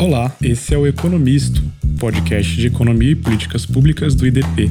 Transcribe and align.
Olá, 0.00 0.34
esse 0.42 0.72
é 0.72 0.78
o 0.78 0.86
Economisto, 0.86 1.62
podcast 1.98 2.56
de 2.56 2.68
economia 2.68 3.10
e 3.10 3.14
políticas 3.14 3.66
públicas 3.66 4.14
do 4.14 4.26
IDP. 4.26 4.70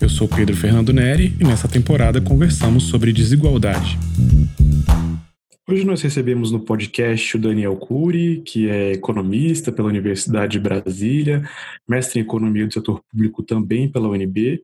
Eu 0.00 0.08
sou 0.08 0.26
Pedro 0.26 0.56
Fernando 0.56 0.92
Neri 0.92 1.36
e 1.38 1.44
nessa 1.44 1.68
temporada 1.68 2.20
conversamos 2.20 2.82
sobre 2.82 3.12
desigualdade. 3.12 3.96
Hoje 5.72 5.86
nós 5.86 6.02
recebemos 6.02 6.52
no 6.52 6.60
podcast 6.60 7.34
o 7.34 7.40
Daniel 7.40 7.74
Cury, 7.78 8.42
que 8.44 8.68
é 8.68 8.92
economista 8.92 9.72
pela 9.72 9.88
Universidade 9.88 10.52
de 10.52 10.60
Brasília, 10.60 11.48
mestre 11.88 12.20
em 12.20 12.22
economia 12.22 12.66
do 12.66 12.74
setor 12.74 13.02
público 13.10 13.42
também 13.42 13.88
pela 13.88 14.06
UNB 14.06 14.62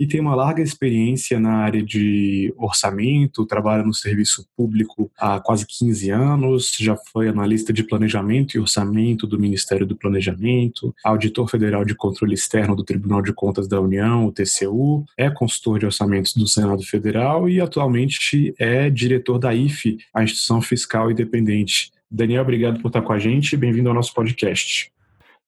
e 0.00 0.06
tem 0.06 0.18
uma 0.18 0.34
larga 0.34 0.62
experiência 0.62 1.38
na 1.38 1.56
área 1.56 1.82
de 1.82 2.54
orçamento, 2.56 3.44
trabalha 3.44 3.82
no 3.82 3.92
serviço 3.92 4.46
público 4.56 5.10
há 5.18 5.38
quase 5.38 5.66
15 5.66 6.08
anos, 6.08 6.74
já 6.80 6.96
foi 6.96 7.28
analista 7.28 7.70
de 7.70 7.84
planejamento 7.84 8.56
e 8.56 8.58
orçamento 8.58 9.26
do 9.26 9.38
Ministério 9.38 9.86
do 9.86 9.94
Planejamento, 9.94 10.94
auditor 11.04 11.50
federal 11.50 11.84
de 11.84 11.94
controle 11.94 12.32
externo 12.32 12.74
do 12.74 12.82
Tribunal 12.82 13.20
de 13.20 13.34
Contas 13.34 13.68
da 13.68 13.78
União, 13.78 14.24
o 14.24 14.32
TCU, 14.32 15.04
é 15.18 15.28
consultor 15.28 15.78
de 15.78 15.84
orçamentos 15.84 16.32
do 16.32 16.48
Senado 16.48 16.82
Federal 16.82 17.46
e 17.46 17.60
atualmente 17.60 18.54
é 18.58 18.88
diretor 18.88 19.38
da 19.38 19.54
IFE, 19.54 19.98
a 20.14 20.24
instituição 20.24 20.49
fiscal 20.58 21.10
independente. 21.10 21.92
Daniel, 22.10 22.40
obrigado 22.40 22.80
por 22.80 22.88
estar 22.88 23.02
com 23.02 23.12
a 23.12 23.18
gente 23.18 23.52
e 23.52 23.58
bem-vindo 23.58 23.90
ao 23.90 23.94
nosso 23.94 24.14
podcast. 24.14 24.90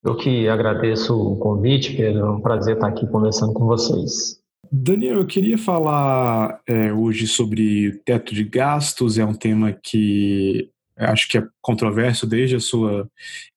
Eu 0.04 0.16
que 0.16 0.46
agradeço 0.48 1.16
o 1.16 1.36
convite, 1.36 1.96
Pedro. 1.96 2.26
É 2.26 2.30
um 2.30 2.40
prazer 2.40 2.74
estar 2.74 2.88
aqui 2.88 3.06
conversando 3.06 3.54
com 3.54 3.64
vocês. 3.64 4.38
Daniel, 4.70 5.20
eu 5.20 5.26
queria 5.26 5.56
falar 5.56 6.60
é, 6.66 6.92
hoje 6.92 7.26
sobre 7.26 8.00
teto 8.04 8.34
de 8.34 8.44
gastos, 8.44 9.18
é 9.18 9.24
um 9.24 9.34
tema 9.34 9.72
que 9.72 10.68
acho 10.96 11.28
que 11.28 11.38
é 11.38 11.46
controverso 11.62 12.26
desde 12.26 12.56
a 12.56 12.60
sua 12.60 13.08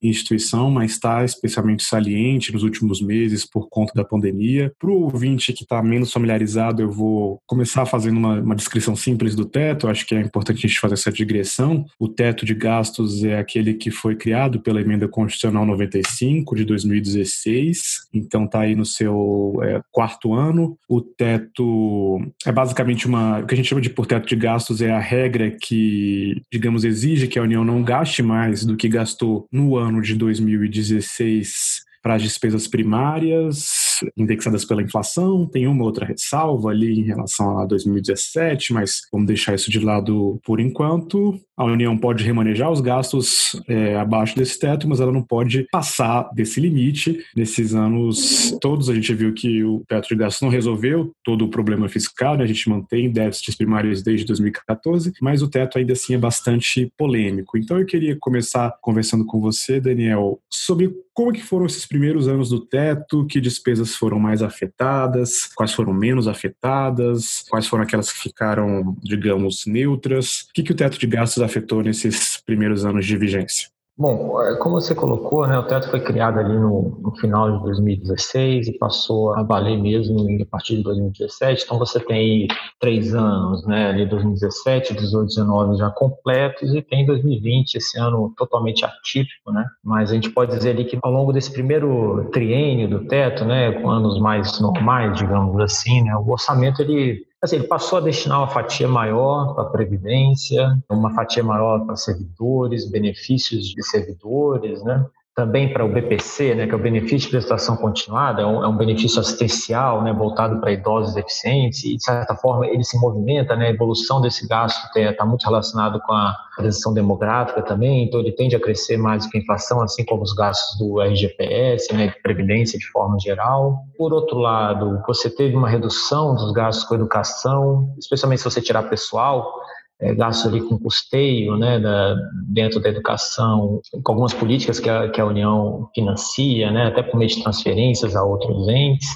instituição, 0.01 0.69
mas 0.69 0.91
está 0.91 1.25
especialmente 1.25 1.83
saliente 1.83 2.53
nos 2.53 2.63
últimos 2.63 3.01
meses 3.01 3.45
por 3.45 3.67
conta 3.67 3.93
da 3.95 4.05
pandemia. 4.05 4.71
Para 4.79 4.91
o 4.91 5.03
ouvinte 5.03 5.51
que 5.51 5.63
está 5.63 5.81
menos 5.81 6.13
familiarizado, 6.13 6.81
eu 6.81 6.91
vou 6.91 7.39
começar 7.47 7.85
fazendo 7.85 8.17
uma, 8.17 8.39
uma, 8.39 8.55
descrição 8.55 8.95
simples 8.95 9.35
do 9.35 9.45
teto. 9.45 9.87
Acho 9.87 10.05
que 10.05 10.15
é 10.15 10.21
importante 10.21 10.59
a 10.59 10.67
gente 10.67 10.79
fazer 10.79 10.93
essa 10.93 11.11
digressão. 11.11 11.85
O 11.99 12.07
teto 12.07 12.45
de 12.45 12.53
gastos 12.53 13.23
é 13.23 13.39
aquele 13.39 13.73
que 13.73 13.89
foi 13.89 14.15
criado 14.15 14.61
pela 14.61 14.79
Emenda 14.79 15.07
Constitucional 15.07 15.65
95 15.65 16.55
de 16.55 16.63
2016, 16.63 18.07
então 18.13 18.45
está 18.45 18.61
aí 18.61 18.75
no 18.75 18.85
seu 18.85 19.59
é, 19.63 19.81
quarto 19.91 20.33
ano. 20.33 20.77
O 20.87 21.01
teto 21.01 22.21
é 22.45 22.51
basicamente 22.51 23.07
uma. 23.07 23.39
O 23.39 23.45
que 23.45 23.53
a 23.53 23.57
gente 23.57 23.67
chama 23.67 23.81
de 23.81 23.89
por 23.89 24.05
teto 24.05 24.27
de 24.27 24.35
gastos 24.35 24.81
é 24.81 24.91
a 24.91 24.99
regra 24.99 25.49
que, 25.49 26.41
digamos, 26.51 26.83
exige 26.83 27.27
que 27.27 27.39
a 27.39 27.43
União 27.43 27.63
não 27.63 27.81
gaste 27.81 27.94
gaste 27.95 28.21
mais 28.21 28.65
do 28.65 28.75
que 28.75 28.89
gastou 28.89 29.47
no 29.49 29.77
ano 29.77 30.01
de 30.01 30.15
2016 30.15 31.81
para 32.03 32.15
as 32.15 32.21
despesas 32.21 32.67
primárias, 32.67 33.84
indexadas 34.17 34.65
pela 34.65 34.81
inflação, 34.81 35.45
tem 35.45 35.67
uma 35.67 35.83
outra 35.83 36.05
ressalva 36.05 36.69
ali 36.69 36.99
em 36.99 37.03
relação 37.03 37.59
a 37.59 37.65
2017, 37.65 38.73
mas 38.73 39.01
vamos 39.11 39.27
deixar 39.27 39.55
isso 39.55 39.69
de 39.71 39.79
lado 39.79 40.39
por 40.43 40.59
enquanto. 40.59 41.39
A 41.57 41.63
União 41.63 41.97
pode 41.97 42.23
remanejar 42.23 42.69
os 42.69 42.81
gastos 42.81 43.55
é, 43.67 43.95
abaixo 43.95 44.35
desse 44.35 44.59
teto, 44.59 44.87
mas 44.89 44.99
ela 44.99 45.11
não 45.11 45.21
pode 45.21 45.65
passar 45.71 46.29
desse 46.33 46.59
limite. 46.59 47.17
Nesses 47.35 47.73
anos 47.73 48.55
todos, 48.59 48.89
a 48.89 48.93
gente 48.93 49.13
viu 49.13 49.33
que 49.33 49.63
o 49.63 49.83
teto 49.87 50.09
de 50.09 50.15
gastos 50.15 50.41
não 50.41 50.49
resolveu 50.49 51.11
todo 51.23 51.45
o 51.45 51.49
problema 51.49 51.87
fiscal, 51.87 52.37
né? 52.37 52.43
a 52.43 52.47
gente 52.47 52.69
mantém 52.69 53.09
déficits 53.09 53.55
primários 53.55 54.03
desde 54.03 54.25
2014, 54.25 55.13
mas 55.21 55.41
o 55.41 55.47
teto 55.47 55.77
ainda 55.77 55.93
assim 55.93 56.15
é 56.15 56.17
bastante 56.17 56.91
polêmico. 56.97 57.57
Então 57.57 57.79
eu 57.79 57.85
queria 57.85 58.17
começar 58.19 58.75
conversando 58.81 59.25
com 59.25 59.39
você, 59.39 59.79
Daniel, 59.79 60.39
sobre 60.51 60.93
como 61.13 61.31
que 61.31 61.41
foram 61.41 61.65
esses 61.65 61.85
primeiros 61.85 62.27
anos 62.27 62.49
do 62.49 62.59
teto, 62.59 63.25
que 63.25 63.39
despesas 63.39 63.84
foram 63.93 64.17
mais 64.17 64.41
afetadas, 64.41 65.49
quais 65.53 65.73
foram 65.73 65.93
menos 65.93 66.25
afetadas, 66.25 67.43
quais 67.49 67.67
foram 67.67 67.83
aquelas 67.83 68.09
que 68.09 68.19
ficaram, 68.19 68.95
digamos, 69.03 69.65
neutras? 69.65 70.43
O 70.49 70.53
que, 70.53 70.63
que 70.63 70.71
o 70.71 70.75
teto 70.75 70.97
de 70.97 71.05
gastos 71.05 71.43
afetou 71.43 71.83
nesses 71.83 72.37
primeiros 72.37 72.85
anos 72.85 73.05
de 73.05 73.17
vigência? 73.17 73.74
Bom, 73.97 74.41
é, 74.41 74.57
como 74.57 74.75
você 74.75 74.93
colocou, 74.93 75.47
né, 75.47 75.57
o 75.57 75.63
teto 75.63 75.89
foi 75.89 76.01
criado 76.01 76.37
ali 76.37 76.53
no, 76.53 76.99
no, 77.01 77.15
final 77.15 77.49
de 77.57 77.63
2016 77.63 78.67
e 78.67 78.77
passou 78.77 79.33
a 79.33 79.41
valer 79.41 79.81
mesmo 79.81 80.19
a 80.41 80.45
partir 80.45 80.75
de 80.75 80.83
2017. 80.83 81.63
Então 81.63 81.79
você 81.79 81.97
tem 82.01 82.45
três 82.77 83.15
anos, 83.15 83.65
né, 83.65 83.87
ali 83.91 84.05
2017, 84.05 84.95
18, 84.95 85.27
19 85.27 85.77
já 85.77 85.89
completos 85.89 86.75
e 86.75 86.81
tem 86.81 87.05
2020, 87.05 87.75
esse 87.75 87.97
ano 87.97 88.33
totalmente 88.35 88.83
atípico, 88.83 89.53
né. 89.53 89.65
Mas 89.81 90.11
a 90.11 90.15
gente 90.15 90.29
pode 90.29 90.57
dizer 90.57 90.71
ali 90.71 90.83
que 90.83 90.99
ao 91.01 91.11
longo 91.11 91.31
desse 91.31 91.53
primeiro 91.53 92.29
triênio 92.33 92.89
do 92.89 93.07
teto, 93.07 93.45
né, 93.45 93.71
com 93.71 93.89
anos 93.89 94.19
mais 94.19 94.59
normais, 94.59 95.17
digamos 95.17 95.57
assim, 95.61 96.03
né, 96.03 96.13
o 96.17 96.29
orçamento 96.29 96.81
ele 96.81 97.25
Assim, 97.41 97.57
ele 97.57 97.67
passou 97.67 97.99
a 97.99 98.01
destinar 98.01 98.39
uma 98.39 98.47
fatia 98.47 98.87
maior 98.87 99.53
para 99.53 99.63
a 99.63 99.69
Previdência, 99.69 100.77
uma 100.89 101.13
fatia 101.13 101.43
maior 101.43 101.85
para 101.85 101.95
servidores, 101.95 102.89
benefícios 102.89 103.67
de 103.67 103.83
servidores, 103.83 104.83
né? 104.83 105.05
Também 105.35 105.71
para 105.73 105.83
o 105.83 105.89
BPC, 105.89 106.55
né, 106.55 106.65
que 106.65 106.71
é 106.71 106.75
o 106.75 106.81
benefício 106.81 107.27
de 107.27 107.29
prestação 107.29 107.75
continuada, 107.75 108.41
é 108.41 108.45
um, 108.45 108.63
é 108.63 108.67
um 108.69 108.77
benefício 108.77 109.19
assistencial, 109.19 110.01
né, 110.01 110.13
voltado 110.13 110.61
para 110.61 110.71
idosos 110.71 111.13
deficientes, 111.13 111.83
e 111.83 111.97
de 111.97 112.03
certa 112.03 112.35
forma 112.35 112.65
ele 112.65 112.85
se 112.85 112.97
movimenta, 112.97 113.53
né, 113.53 113.67
a 113.67 113.69
evolução 113.69 114.21
desse 114.21 114.47
gasto 114.47 114.79
está 114.95 115.25
muito 115.25 115.43
relacionado 115.43 115.99
com 115.99 116.13
a 116.13 116.33
transição 116.55 116.93
demográfica 116.93 117.61
também, 117.61 118.05
então 118.05 118.21
ele 118.21 118.31
tende 118.31 118.55
a 118.55 118.61
crescer 118.61 118.95
mais 118.95 119.25
do 119.25 119.29
que 119.29 119.37
a 119.37 119.41
inflação, 119.41 119.81
assim 119.81 120.05
como 120.05 120.23
os 120.23 120.33
gastos 120.33 120.79
do 120.79 121.01
RGPS, 121.01 121.93
né, 121.93 122.07
de 122.07 122.21
previdência 122.21 122.79
de 122.79 122.87
forma 122.87 123.19
geral. 123.19 123.79
Por 123.97 124.13
outro 124.13 124.37
lado, 124.37 125.03
você 125.05 125.29
teve 125.29 125.53
uma 125.53 125.67
redução 125.67 126.33
dos 126.33 126.53
gastos 126.53 126.85
com 126.85 126.95
educação, 126.95 127.93
especialmente 127.99 128.39
se 128.39 128.49
você 128.49 128.61
tirar 128.61 128.83
pessoal, 128.83 129.53
é, 129.99 130.13
gasto 130.13 130.47
ali 130.47 130.61
com 130.61 130.77
custeio 130.77 131.57
né, 131.57 131.79
da, 131.79 132.15
dentro 132.47 132.79
da 132.79 132.89
educação, 132.89 133.81
com 134.03 134.11
algumas 134.11 134.33
políticas 134.33 134.79
que 134.79 134.89
a, 134.89 135.09
que 135.09 135.21
a 135.21 135.25
União 135.25 135.89
financia, 135.93 136.71
né, 136.71 136.87
até 136.87 137.01
por 137.01 137.17
meio 137.17 137.29
de 137.29 137.41
transferências 137.41 138.15
a 138.15 138.23
outros 138.23 138.67
entes. 138.67 139.09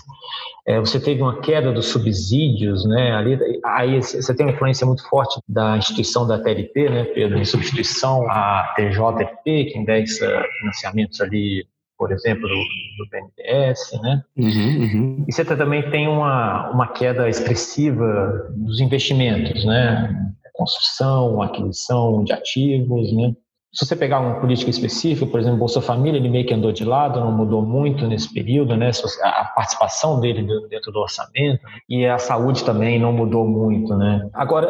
É, 0.65 0.79
você 0.79 0.99
teve 0.99 1.21
uma 1.21 1.41
queda 1.41 1.71
dos 1.71 1.87
subsídios, 1.87 2.85
né, 2.85 3.11
ali, 3.15 3.37
aí 3.65 4.01
você 4.01 4.35
tem 4.35 4.45
uma 4.45 4.53
influência 4.53 4.85
muito 4.85 5.07
forte 5.09 5.41
da 5.47 5.77
instituição 5.77 6.27
da 6.27 6.37
TLP, 6.37 6.89
né, 6.89 7.03
Pedro, 7.05 7.39
em 7.39 7.45
substituição 7.45 8.29
à 8.29 8.73
TJFP, 8.75 9.65
que 9.65 9.77
indexa 9.77 10.43
financiamentos 10.59 11.19
ali 11.21 11.65
por 11.97 12.13
exemplo, 12.13 12.47
do, 12.47 12.55
do 12.55 13.09
BNDES, 13.11 14.01
né? 14.01 14.23
Uhum, 14.37 14.45
uhum. 14.47 15.25
E 15.27 15.33
você 15.33 15.43
também 15.43 15.91
tem 15.91 16.07
uma, 16.07 16.71
uma 16.71 16.87
queda 16.87 17.27
expressiva 17.27 18.49
dos 18.55 18.79
investimentos, 18.79 19.65
né? 19.65 20.31
Construção, 20.59 21.41
aquisição 21.41 22.23
de 22.23 22.33
ativos, 22.33 23.13
né? 23.13 23.33
Se 23.71 23.85
você 23.85 23.95
pegar 23.95 24.19
uma 24.19 24.39
política 24.39 24.71
específica, 24.71 25.29
por 25.29 25.39
exemplo, 25.39 25.59
Bolsa 25.59 25.79
Família, 25.79 26.17
ele 26.17 26.27
meio 26.27 26.43
que 26.43 26.53
andou 26.55 26.71
de 26.71 26.83
lado, 26.83 27.19
não 27.19 27.31
mudou 27.31 27.61
muito 27.61 28.07
nesse 28.07 28.33
período, 28.33 28.75
né? 28.75 28.89
A 29.21 29.45
participação 29.45 30.19
dele 30.19 30.41
dentro 30.67 30.91
do 30.91 30.99
orçamento 30.99 31.61
e 31.87 32.03
a 32.03 32.17
saúde 32.17 32.63
também 32.63 32.99
não 32.99 33.13
mudou 33.13 33.47
muito, 33.47 33.95
né? 33.95 34.27
Agora, 34.33 34.67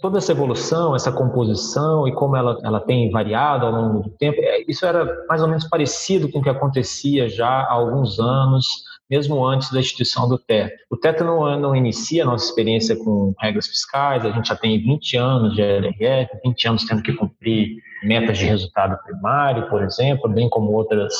toda 0.00 0.18
essa 0.18 0.30
evolução, 0.30 0.94
essa 0.94 1.10
composição 1.10 2.06
e 2.06 2.12
como 2.12 2.36
ela, 2.36 2.56
ela 2.62 2.78
tem 2.78 3.10
variado 3.10 3.66
ao 3.66 3.72
longo 3.72 4.04
do 4.04 4.10
tempo, 4.10 4.38
é, 4.40 4.62
isso 4.68 4.86
era 4.86 5.24
mais 5.28 5.42
ou 5.42 5.48
menos 5.48 5.64
parecido 5.64 6.30
com 6.30 6.38
o 6.38 6.42
que 6.42 6.48
acontecia 6.48 7.28
já 7.28 7.48
há 7.48 7.72
alguns 7.72 8.20
anos 8.20 8.84
mesmo 9.10 9.44
antes 9.44 9.72
da 9.72 9.80
instituição 9.80 10.28
do 10.28 10.38
teto. 10.38 10.76
O 10.88 10.96
teto 10.96 11.24
não, 11.24 11.58
não 11.58 11.74
inicia 11.74 12.22
a 12.22 12.26
nossa 12.26 12.44
experiência 12.44 12.96
com 12.96 13.34
regras 13.38 13.66
fiscais, 13.66 14.24
a 14.24 14.30
gente 14.30 14.48
já 14.48 14.56
tem 14.56 14.80
20 14.80 15.16
anos 15.16 15.54
de 15.54 15.62
LRF, 15.62 16.38
20 16.44 16.68
anos 16.68 16.84
tendo 16.84 17.02
que 17.02 17.12
cumprir 17.12 17.76
metas 18.02 18.38
de 18.38 18.44
resultado 18.44 18.96
primário, 19.02 19.68
por 19.68 19.82
exemplo, 19.82 20.30
bem 20.30 20.48
como 20.48 20.72
outras 20.72 21.12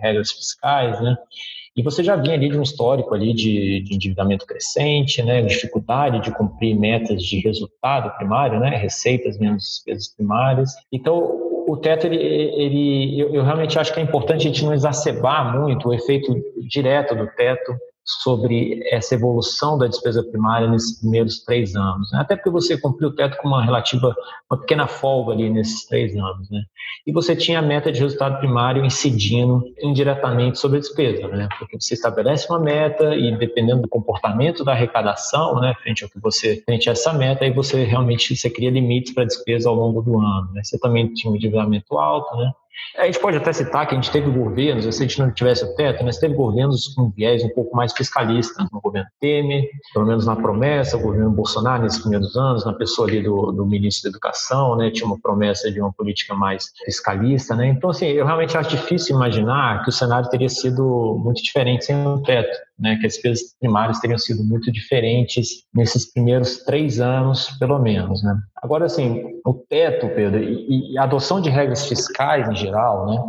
regras 0.00 0.30
fiscais, 0.30 1.00
né? 1.00 1.16
E 1.78 1.82
você 1.82 2.02
já 2.02 2.16
vinha 2.16 2.34
ali 2.34 2.48
de 2.48 2.58
um 2.58 2.62
histórico 2.62 3.14
ali 3.14 3.32
de, 3.32 3.80
de 3.82 3.94
endividamento 3.94 4.44
crescente, 4.44 5.22
né, 5.22 5.42
dificuldade 5.42 6.20
de 6.24 6.32
cumprir 6.32 6.76
metas 6.76 7.22
de 7.22 7.38
resultado 7.38 8.10
primário, 8.16 8.58
né, 8.58 8.70
receitas 8.76 9.38
menos 9.38 9.62
despesas 9.62 10.08
primárias. 10.08 10.72
Então, 10.90 11.47
o 11.68 11.76
teto, 11.76 12.06
ele, 12.06 12.16
ele 12.16 13.20
eu, 13.20 13.34
eu, 13.34 13.44
realmente 13.44 13.78
acho 13.78 13.92
que 13.92 14.00
é 14.00 14.02
importante 14.02 14.48
a 14.48 14.50
gente 14.50 14.64
não 14.64 14.72
exacerbar 14.72 15.54
muito 15.60 15.88
o 15.88 15.94
efeito 15.94 16.34
direto 16.66 17.14
do 17.14 17.26
teto 17.26 17.76
sobre 18.08 18.80
essa 18.90 19.14
evolução 19.14 19.76
da 19.76 19.86
despesa 19.86 20.22
primária 20.22 20.66
nesses 20.66 20.98
primeiros 20.98 21.44
três 21.44 21.76
anos. 21.76 22.10
Né? 22.10 22.20
Até 22.20 22.36
porque 22.36 22.48
você 22.48 22.78
cumpriu 22.78 23.10
o 23.10 23.14
teto 23.14 23.36
com 23.36 23.48
uma 23.48 23.62
relativa, 23.62 24.16
uma 24.50 24.58
pequena 24.58 24.86
folga 24.86 25.34
ali 25.34 25.50
nesses 25.50 25.84
três 25.86 26.16
anos. 26.16 26.48
Né? 26.50 26.62
E 27.06 27.12
você 27.12 27.36
tinha 27.36 27.58
a 27.58 27.62
meta 27.62 27.92
de 27.92 28.00
resultado 28.00 28.38
primário 28.38 28.82
incidindo 28.82 29.62
indiretamente 29.82 30.58
sobre 30.58 30.78
a 30.78 30.80
despesa, 30.80 31.28
né? 31.28 31.48
porque 31.58 31.78
você 31.78 31.92
estabelece 31.92 32.48
uma 32.48 32.58
meta 32.58 33.14
e 33.14 33.36
dependendo 33.36 33.82
do 33.82 33.88
comportamento 33.88 34.64
da 34.64 34.72
arrecadação, 34.72 35.60
né, 35.60 35.74
frente 35.82 36.02
ao 36.02 36.08
que 36.08 36.18
você, 36.18 36.62
frente 36.64 36.88
a 36.88 36.92
essa 36.92 37.12
meta, 37.12 37.44
aí 37.44 37.52
você 37.52 37.84
realmente 37.84 38.34
você 38.34 38.48
cria 38.48 38.70
limites 38.70 39.12
para 39.12 39.24
a 39.24 39.26
despesa 39.26 39.68
ao 39.68 39.74
longo 39.74 40.00
do 40.00 40.18
ano. 40.18 40.50
Né? 40.54 40.62
Você 40.64 40.78
também 40.78 41.12
tinha 41.12 41.30
um 41.30 41.36
endividamento 41.36 41.98
alto, 41.98 42.34
né? 42.36 42.52
A 42.96 43.06
gente 43.06 43.20
pode 43.20 43.36
até 43.36 43.52
citar 43.52 43.86
que 43.86 43.94
a 43.94 43.96
gente 43.96 44.10
teve 44.10 44.30
governos, 44.30 44.84
se 44.84 45.02
a 45.02 45.06
gente 45.06 45.18
não 45.18 45.30
tivesse 45.30 45.64
o 45.64 45.74
teto, 45.74 46.04
mas 46.04 46.18
teve 46.18 46.34
governos 46.34 46.88
com 46.94 47.10
viés 47.10 47.44
um 47.44 47.48
pouco 47.50 47.76
mais 47.76 47.92
fiscalista. 47.92 48.66
No 48.72 48.80
governo 48.80 49.08
Temer, 49.20 49.68
pelo 49.92 50.06
menos 50.06 50.26
na 50.26 50.34
promessa, 50.34 50.96
o 50.96 51.00
governo 51.00 51.30
Bolsonaro 51.30 51.82
nesses 51.82 52.00
primeiros 52.00 52.36
anos, 52.36 52.64
na 52.64 52.72
pessoa 52.72 53.06
ali 53.06 53.22
do, 53.22 53.52
do 53.52 53.66
ministro 53.66 54.04
da 54.04 54.16
Educação, 54.16 54.76
né, 54.76 54.90
tinha 54.90 55.06
uma 55.06 55.18
promessa 55.20 55.70
de 55.70 55.80
uma 55.80 55.92
política 55.92 56.34
mais 56.34 56.72
fiscalista. 56.84 57.54
Né? 57.54 57.68
Então, 57.68 57.90
assim, 57.90 58.06
eu 58.06 58.26
realmente 58.26 58.56
acho 58.56 58.70
difícil 58.70 59.14
imaginar 59.16 59.82
que 59.84 59.90
o 59.90 59.92
cenário 59.92 60.28
teria 60.28 60.48
sido 60.48 61.16
muito 61.22 61.42
diferente 61.42 61.84
sem 61.84 62.06
o 62.06 62.22
teto 62.22 62.67
né, 62.78 62.96
que 63.00 63.06
as 63.06 63.14
despesas 63.14 63.54
primárias 63.58 64.00
teriam 64.00 64.18
sido 64.18 64.44
muito 64.44 64.70
diferentes 64.70 65.64
nesses 65.74 66.10
primeiros 66.12 66.58
três 66.64 67.00
anos, 67.00 67.50
pelo 67.58 67.78
menos. 67.78 68.22
Né? 68.22 68.38
Agora, 68.62 68.86
assim, 68.86 69.24
o 69.44 69.54
teto, 69.54 70.08
Pedro, 70.08 70.42
e, 70.42 70.96
a 70.98 71.04
adoção 71.04 71.40
de 71.40 71.48
regras 71.48 71.86
fiscais 71.86 72.48
em 72.48 72.56
geral, 72.56 73.06
né, 73.06 73.22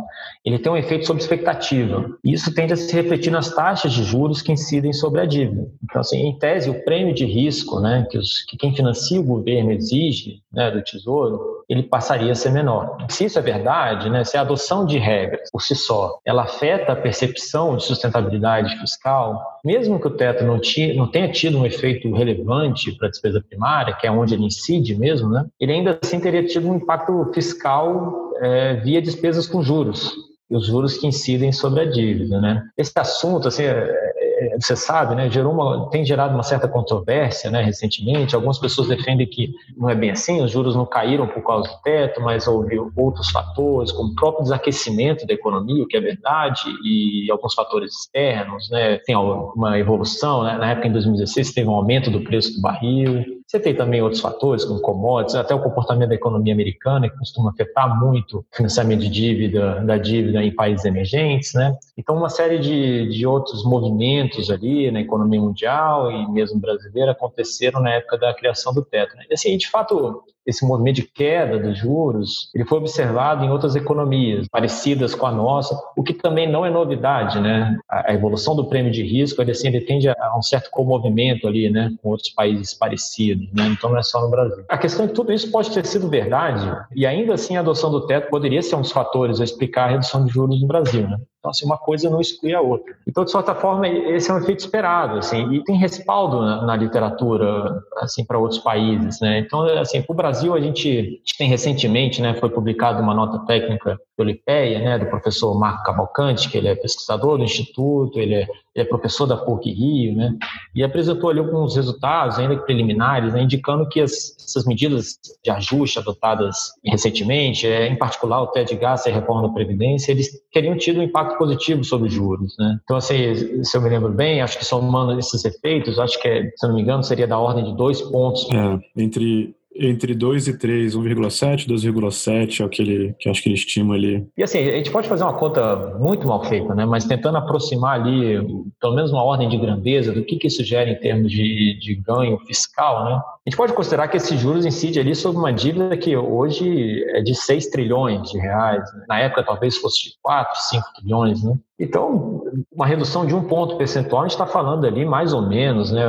ele 0.44 0.58
tem 0.58 0.70
um 0.70 0.76
efeito 0.76 1.06
sobre 1.06 1.22
expectativa. 1.22 2.10
Isso 2.24 2.54
tende 2.54 2.72
a 2.72 2.76
se 2.76 2.92
refletir 2.94 3.30
nas 3.30 3.54
taxas 3.54 3.92
de 3.92 4.04
juros 4.04 4.42
que 4.42 4.52
incidem 4.52 4.92
sobre 4.92 5.20
a 5.20 5.26
dívida. 5.26 5.66
Então, 5.84 6.00
assim, 6.00 6.18
em 6.18 6.38
tese, 6.38 6.70
o 6.70 6.84
prêmio 6.84 7.14
de 7.14 7.24
risco 7.24 7.80
né, 7.80 8.06
que, 8.10 8.18
os, 8.18 8.44
que 8.44 8.56
quem 8.56 8.74
financia 8.74 9.20
o 9.20 9.24
governo 9.24 9.72
exige 9.72 10.42
né, 10.52 10.70
do 10.70 10.82
Tesouro, 10.82 11.64
ele 11.68 11.84
passaria 11.84 12.32
a 12.32 12.34
ser 12.34 12.50
menor. 12.50 12.96
Se 13.08 13.24
isso 13.24 13.38
é 13.38 13.42
verdade, 13.42 14.10
né, 14.10 14.24
se 14.24 14.36
a 14.36 14.40
adoção 14.40 14.84
de 14.84 14.98
regras 14.98 15.48
por 15.50 15.62
si 15.62 15.74
só, 15.74 16.18
ela 16.24 16.42
afeta 16.42 16.92
a 16.92 16.96
percepção 16.96 17.76
de 17.76 17.84
sustentabilidade 17.84 18.76
fiscal, 18.78 19.39
mesmo 19.64 20.00
que 20.00 20.06
o 20.06 20.16
teto 20.16 20.44
não, 20.44 20.58
tinha, 20.58 20.94
não 20.94 21.06
tenha 21.06 21.30
tido 21.30 21.58
um 21.58 21.66
efeito 21.66 22.12
relevante 22.12 22.92
para 22.92 23.08
a 23.08 23.10
despesa 23.10 23.44
primária, 23.46 23.94
que 23.94 24.06
é 24.06 24.10
onde 24.10 24.34
ele 24.34 24.44
incide 24.44 24.94
mesmo, 24.96 25.28
né, 25.28 25.46
ele 25.58 25.72
ainda 25.72 25.98
assim 26.02 26.20
teria 26.20 26.44
tido 26.44 26.68
um 26.68 26.76
impacto 26.76 27.30
fiscal 27.34 28.32
é, 28.40 28.74
via 28.76 29.02
despesas 29.02 29.46
com 29.46 29.62
juros 29.62 30.12
e 30.50 30.56
os 30.56 30.66
juros 30.66 30.98
que 30.98 31.06
incidem 31.06 31.52
sobre 31.52 31.82
a 31.82 31.84
dívida, 31.84 32.40
né? 32.40 32.64
Esse 32.76 32.92
assunto, 32.96 33.46
assim, 33.46 33.62
é, 33.62 34.09
você 34.58 34.76
sabe, 34.76 35.14
né, 35.14 35.30
gerou 35.30 35.52
uma, 35.52 35.90
tem 35.90 36.04
gerado 36.04 36.34
uma 36.34 36.42
certa 36.42 36.68
controvérsia 36.68 37.50
né, 37.50 37.62
recentemente. 37.62 38.34
Algumas 38.34 38.58
pessoas 38.58 38.88
defendem 38.88 39.26
que 39.26 39.52
não 39.76 39.88
é 39.88 39.94
bem 39.94 40.10
assim, 40.10 40.42
os 40.42 40.50
juros 40.50 40.74
não 40.74 40.86
caíram 40.86 41.26
por 41.26 41.42
causa 41.42 41.68
do 41.68 41.82
teto, 41.82 42.20
mas 42.20 42.46
houve 42.46 42.78
outros 42.96 43.30
fatores, 43.30 43.92
como 43.92 44.12
o 44.12 44.14
próprio 44.14 44.44
desaquecimento 44.44 45.26
da 45.26 45.34
economia, 45.34 45.82
o 45.82 45.86
que 45.86 45.96
é 45.96 46.00
verdade, 46.00 46.62
e 46.84 47.30
alguns 47.30 47.54
fatores 47.54 47.92
externos. 47.94 48.70
Né, 48.70 48.98
tem 48.98 49.16
uma 49.16 49.78
evolução, 49.78 50.42
né, 50.42 50.56
na 50.56 50.70
época 50.70 50.88
em 50.88 50.92
2016 50.92 51.52
teve 51.52 51.68
um 51.68 51.74
aumento 51.74 52.10
do 52.10 52.22
preço 52.22 52.54
do 52.54 52.60
barril, 52.60 53.39
você 53.50 53.58
tem 53.58 53.74
também 53.74 54.00
outros 54.00 54.20
fatores, 54.20 54.64
como 54.64 54.80
commodities, 54.80 55.34
até 55.34 55.52
o 55.52 55.60
comportamento 55.60 56.10
da 56.10 56.14
economia 56.14 56.54
americana, 56.54 57.10
que 57.10 57.18
costuma 57.18 57.50
afetar 57.50 57.98
muito 57.98 58.38
o 58.38 58.56
financiamento 58.56 59.00
de 59.00 59.08
dívida, 59.08 59.80
da 59.80 59.98
dívida 59.98 60.40
em 60.40 60.54
países 60.54 60.84
emergentes, 60.84 61.52
né? 61.54 61.76
Então, 61.98 62.16
uma 62.16 62.28
série 62.28 62.60
de, 62.60 63.08
de 63.08 63.26
outros 63.26 63.64
movimentos 63.64 64.52
ali 64.52 64.88
na 64.92 65.00
economia 65.00 65.40
mundial 65.40 66.12
e 66.12 66.30
mesmo 66.30 66.60
brasileira 66.60 67.10
aconteceram 67.10 67.80
na 67.80 67.90
época 67.94 68.18
da 68.18 68.32
criação 68.32 68.72
do 68.72 68.84
teto. 68.84 69.16
Né? 69.16 69.24
E, 69.28 69.34
assim, 69.34 69.56
de 69.58 69.68
fato, 69.68 70.22
esse 70.46 70.64
movimento 70.64 70.96
de 70.96 71.02
queda 71.02 71.58
dos 71.58 71.78
juros, 71.78 72.50
ele 72.54 72.64
foi 72.64 72.78
observado 72.78 73.44
em 73.44 73.50
outras 73.50 73.76
economias 73.76 74.46
parecidas 74.50 75.14
com 75.14 75.26
a 75.26 75.32
nossa, 75.32 75.78
o 75.96 76.02
que 76.02 76.14
também 76.14 76.50
não 76.50 76.64
é 76.64 76.70
novidade, 76.70 77.40
né? 77.40 77.78
A, 77.88 78.12
evolução 78.12 78.56
do 78.56 78.68
prêmio 78.68 78.90
de 78.90 79.02
risco, 79.02 79.40
ele, 79.40 79.52
assim, 79.52 79.68
ele 79.68 79.80
tende 79.80 80.08
a 80.08 80.36
um 80.36 80.42
certo 80.42 80.70
comovimento 80.70 81.46
ali, 81.46 81.70
né, 81.70 81.92
com 82.02 82.10
outros 82.10 82.30
países 82.30 82.74
parecidos, 82.74 83.48
né? 83.52 83.66
Então 83.68 83.90
não 83.90 83.98
é 83.98 84.02
só 84.02 84.20
no 84.20 84.30
Brasil. 84.30 84.64
A 84.68 84.78
questão 84.78 85.04
é 85.04 85.08
que 85.08 85.14
tudo 85.14 85.32
isso 85.32 85.50
pode 85.50 85.70
ter 85.70 85.84
sido 85.86 86.08
verdade 86.08 86.70
e 86.94 87.06
ainda 87.06 87.34
assim 87.34 87.56
a 87.56 87.60
adoção 87.60 87.90
do 87.90 88.06
teto 88.06 88.30
poderia 88.30 88.62
ser 88.62 88.76
um 88.76 88.80
dos 88.80 88.92
fatores 88.92 89.40
a 89.40 89.44
explicar 89.44 89.84
a 89.84 89.90
redução 89.92 90.24
de 90.24 90.32
juros 90.32 90.60
no 90.60 90.66
Brasil, 90.66 91.08
né? 91.08 91.18
Então, 91.40 91.50
assim, 91.50 91.64
uma 91.64 91.78
coisa 91.78 92.10
não 92.10 92.20
exclui 92.20 92.54
a 92.54 92.60
outra. 92.60 92.94
Então, 93.08 93.24
de 93.24 93.30
certa 93.30 93.54
forma, 93.54 93.88
esse 93.88 94.30
é 94.30 94.34
um 94.34 94.38
efeito 94.38 94.60
esperado, 94.60 95.16
assim, 95.16 95.50
e 95.54 95.64
tem 95.64 95.74
respaldo 95.74 96.42
na, 96.42 96.66
na 96.66 96.76
literatura, 96.76 97.82
assim, 97.96 98.26
para 98.26 98.38
outros 98.38 98.60
países, 98.60 99.18
né? 99.22 99.38
Então, 99.38 99.62
assim, 99.78 100.02
para 100.02 100.12
o 100.12 100.16
Brasil, 100.16 100.54
a 100.54 100.60
gente, 100.60 100.88
a 100.90 101.02
gente, 101.02 101.38
tem 101.38 101.48
recentemente, 101.48 102.20
né, 102.20 102.34
foi 102.34 102.50
publicada 102.50 103.02
uma 103.02 103.14
nota 103.14 103.38
técnica 103.46 103.98
pelo 104.20 104.28
IPEA, 104.28 104.80
né, 104.80 104.98
do 104.98 105.06
professor 105.06 105.58
Marco 105.58 105.82
Cavalcante, 105.82 106.50
que 106.50 106.58
ele 106.58 106.68
é 106.68 106.74
pesquisador 106.74 107.38
do 107.38 107.44
Instituto, 107.44 108.20
ele 108.20 108.34
é, 108.34 108.46
ele 108.74 108.84
é 108.84 108.84
professor 108.84 109.26
da 109.26 109.34
PUC 109.34 109.72
Rio, 109.72 110.14
né, 110.14 110.36
e 110.74 110.84
apresentou 110.84 111.30
ali 111.30 111.38
alguns 111.38 111.74
resultados, 111.74 112.38
ainda 112.38 112.54
preliminares, 112.58 113.32
né, 113.32 113.42
indicando 113.42 113.88
que 113.88 113.98
as, 113.98 114.36
essas 114.38 114.66
medidas 114.66 115.18
de 115.42 115.50
ajuste 115.50 115.98
adotadas 115.98 116.72
recentemente, 116.84 117.66
é, 117.66 117.86
em 117.86 117.96
particular 117.96 118.42
o 118.42 118.48
TED 118.48 118.76
Gás 118.76 119.06
e 119.06 119.08
a 119.08 119.14
reforma 119.14 119.48
da 119.48 119.54
Previdência, 119.54 120.12
eles 120.12 120.28
teriam 120.52 120.76
tido 120.76 121.00
um 121.00 121.02
impacto 121.02 121.29
positivo 121.36 121.84
sobre 121.84 122.08
os 122.08 122.14
juros, 122.14 122.54
né. 122.58 122.78
Então, 122.84 122.96
assim, 122.96 123.62
se 123.64 123.76
eu 123.76 123.80
me 123.80 123.88
lembro 123.88 124.10
bem, 124.10 124.40
acho 124.40 124.58
que 124.58 124.64
somando 124.64 125.18
esses 125.18 125.44
efeitos, 125.44 125.98
acho 125.98 126.20
que, 126.20 126.52
se 126.56 126.66
não 126.66 126.74
me 126.74 126.82
engano, 126.82 127.02
seria 127.02 127.26
da 127.26 127.38
ordem 127.38 127.64
de 127.64 127.76
dois 127.76 128.00
pontos. 128.00 128.48
É, 128.50 129.02
entre 129.02 129.54
entre 129.74 130.14
2 130.14 130.48
e 130.48 130.58
3, 130.58 130.96
1,7, 130.96 131.66
2,7 131.66 132.60
é 132.60 132.64
o 132.64 132.68
que 132.68 132.82
ele 132.82 133.14
que 133.18 133.28
acho 133.28 133.42
que 133.42 133.48
ele 133.48 133.56
estima 133.56 133.94
ali. 133.94 134.26
E 134.36 134.42
assim, 134.42 134.58
a 134.58 134.76
gente 134.76 134.90
pode 134.90 135.08
fazer 135.08 135.22
uma 135.22 135.38
conta 135.38 135.96
muito 135.98 136.26
mal 136.26 136.44
feita, 136.44 136.74
né? 136.74 136.84
Mas 136.84 137.04
tentando 137.04 137.38
aproximar 137.38 138.00
ali, 138.00 138.38
pelo 138.80 138.94
menos 138.94 139.12
uma 139.12 139.22
ordem 139.22 139.48
de 139.48 139.56
grandeza 139.56 140.12
do 140.12 140.24
que, 140.24 140.36
que 140.36 140.48
isso 140.48 140.64
gera 140.64 140.90
em 140.90 140.98
termos 140.98 141.30
de, 141.30 141.78
de 141.80 141.94
ganho 141.94 142.38
fiscal, 142.46 143.04
né? 143.04 143.20
A 143.46 143.50
gente 143.50 143.56
pode 143.56 143.72
considerar 143.72 144.08
que 144.08 144.16
esses 144.16 144.38
juros 144.38 144.66
incidem 144.66 145.02
ali 145.02 145.14
sobre 145.14 145.38
uma 145.38 145.52
dívida 145.52 145.96
que 145.96 146.16
hoje 146.16 147.02
é 147.14 147.22
de 147.22 147.34
6 147.34 147.68
trilhões 147.68 148.30
de 148.30 148.38
reais. 148.38 148.82
Né? 148.94 149.04
Na 149.08 149.18
época 149.20 149.42
talvez 149.42 149.76
fosse 149.78 150.10
de 150.10 150.16
4, 150.22 150.60
5 150.68 150.84
trilhões, 150.98 151.42
né? 151.42 151.58
Então, 151.80 152.42
uma 152.70 152.86
redução 152.86 153.24
de 153.24 153.34
um 153.34 153.44
ponto 153.44 153.78
percentual, 153.78 154.20
a 154.20 154.24
gente 154.26 154.32
está 154.32 154.46
falando 154.46 154.86
ali 154.86 155.06
mais 155.06 155.32
ou 155.32 155.40
menos, 155.40 155.90
né? 155.90 156.04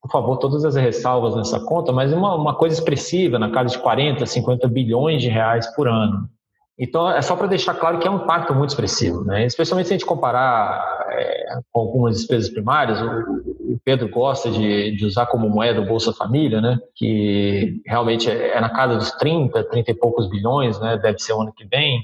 Por 0.00 0.08
favor, 0.10 0.36
todas 0.36 0.64
as 0.64 0.76
ressalvas 0.76 1.34
nessa 1.34 1.58
conta, 1.58 1.90
mas 1.90 2.12
uma, 2.12 2.36
uma 2.36 2.54
coisa 2.54 2.76
expressiva, 2.76 3.36
na 3.36 3.50
casa 3.50 3.70
de 3.70 3.82
40, 3.82 4.24
50 4.24 4.68
bilhões 4.68 5.20
de 5.20 5.28
reais 5.28 5.66
por 5.74 5.88
ano. 5.88 6.28
Então, 6.78 7.10
é 7.10 7.20
só 7.22 7.34
para 7.34 7.48
deixar 7.48 7.74
claro 7.74 7.98
que 7.98 8.06
é 8.06 8.10
um 8.10 8.22
impacto 8.22 8.54
muito 8.54 8.70
expressivo, 8.70 9.24
né? 9.24 9.46
especialmente 9.46 9.88
se 9.88 9.94
a 9.94 9.96
gente 9.96 10.06
comparar 10.06 11.06
é, 11.10 11.58
com 11.72 11.80
algumas 11.80 12.18
despesas 12.18 12.50
primárias. 12.50 13.00
O, 13.00 13.56
Pedro 13.84 14.08
gosta 14.08 14.50
de, 14.50 14.96
de, 14.96 15.06
usar 15.06 15.26
como 15.26 15.48
moeda 15.48 15.80
o 15.80 15.86
Bolsa 15.86 16.12
Família, 16.12 16.60
né? 16.60 16.76
que 16.94 17.80
realmente 17.86 18.28
é, 18.28 18.56
é, 18.56 18.60
na 18.60 18.68
casa 18.68 18.96
dos 18.96 19.12
30, 19.12 19.62
30 19.64 19.90
e 19.90 19.94
poucos 19.94 20.28
bilhões, 20.28 20.78
né? 20.80 20.98
deve 20.98 21.18
ser 21.18 21.32
o 21.32 21.40
ano 21.40 21.52
que 21.56 21.64
vem. 21.66 22.00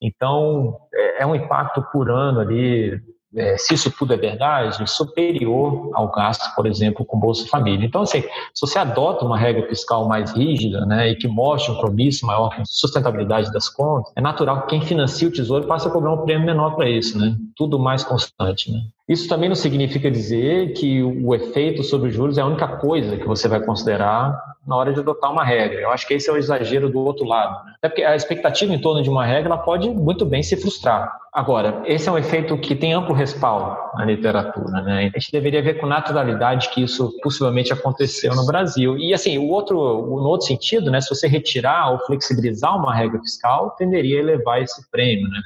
Então, 0.00 0.76
é, 0.94 1.22
é 1.22 1.26
um 1.26 1.34
impacto 1.34 1.82
por 1.92 2.10
ano 2.10 2.40
ali, 2.40 3.00
é, 3.36 3.56
se 3.56 3.74
isso 3.74 3.90
tudo 3.96 4.12
é 4.14 4.16
verdade, 4.16 4.88
superior 4.90 5.90
ao 5.94 6.10
gasto, 6.10 6.54
por 6.56 6.66
exemplo, 6.66 7.04
com 7.04 7.18
Bolsa 7.18 7.46
Família. 7.46 7.86
Então, 7.86 8.02
assim, 8.02 8.22
se 8.22 8.60
você 8.60 8.78
adota 8.78 9.24
uma 9.24 9.38
regra 9.38 9.66
fiscal 9.68 10.08
mais 10.08 10.32
rígida 10.32 10.84
né, 10.86 11.10
e 11.10 11.16
que 11.16 11.28
mostre 11.28 11.70
um 11.70 11.76
compromisso 11.76 12.26
maior 12.26 12.56
com 12.56 12.64
sustentabilidade 12.64 13.52
das 13.52 13.68
contas, 13.68 14.12
é 14.16 14.20
natural 14.20 14.62
que 14.62 14.68
quem 14.68 14.82
financia 14.82 15.28
o 15.28 15.32
Tesouro 15.32 15.66
passe 15.66 15.86
a 15.86 15.90
cobrar 15.90 16.12
um 16.12 16.24
prêmio 16.24 16.46
menor 16.46 16.74
para 16.74 16.88
isso, 16.88 17.18
né? 17.18 17.36
tudo 17.54 17.78
mais 17.78 18.02
constante. 18.02 18.72
Né? 18.72 18.80
Isso 19.08 19.28
também 19.28 19.48
não 19.48 19.56
significa 19.56 20.10
dizer 20.10 20.72
que 20.72 21.02
o 21.02 21.34
efeito 21.34 21.82
sobre 21.82 22.08
os 22.08 22.14
juros 22.14 22.38
é 22.38 22.40
a 22.40 22.46
única 22.46 22.66
coisa 22.78 23.16
que 23.16 23.26
você 23.26 23.46
vai 23.48 23.60
considerar 23.60 24.40
na 24.70 24.76
hora 24.76 24.92
de 24.92 25.00
adotar 25.00 25.32
uma 25.32 25.44
regra. 25.44 25.80
Eu 25.80 25.90
acho 25.90 26.06
que 26.06 26.14
esse 26.14 26.30
é 26.30 26.32
o 26.32 26.36
exagero 26.36 26.88
do 26.88 27.00
outro 27.00 27.26
lado. 27.26 27.64
Né? 27.64 27.72
Até 27.78 27.88
porque 27.88 28.04
a 28.04 28.14
expectativa 28.14 28.72
em 28.72 28.80
torno 28.80 29.02
de 29.02 29.10
uma 29.10 29.26
regra 29.26 29.58
pode 29.58 29.90
muito 29.90 30.24
bem 30.24 30.44
se 30.44 30.56
frustrar. 30.56 31.12
Agora, 31.34 31.82
esse 31.84 32.08
é 32.08 32.12
um 32.12 32.16
efeito 32.16 32.56
que 32.56 32.76
tem 32.76 32.92
amplo 32.92 33.12
respaldo 33.12 33.76
na 33.96 34.04
literatura. 34.04 34.80
Né? 34.82 35.10
A 35.12 35.18
gente 35.18 35.32
deveria 35.32 35.60
ver 35.60 35.80
com 35.80 35.86
naturalidade 35.86 36.70
que 36.70 36.84
isso 36.84 37.12
possivelmente 37.20 37.72
aconteceu 37.72 38.32
no 38.36 38.46
Brasil. 38.46 38.96
E 38.96 39.12
assim, 39.12 39.38
o 39.38 39.48
outro, 39.48 39.76
no 39.76 40.28
outro 40.28 40.46
sentido, 40.46 40.88
né, 40.88 41.00
se 41.00 41.12
você 41.12 41.26
retirar 41.26 41.90
ou 41.90 41.98
flexibilizar 42.06 42.76
uma 42.76 42.94
regra 42.94 43.18
fiscal, 43.18 43.70
tenderia 43.76 44.18
a 44.18 44.22
elevar 44.22 44.62
esse 44.62 44.88
prêmio. 44.88 45.28
Né? 45.28 45.40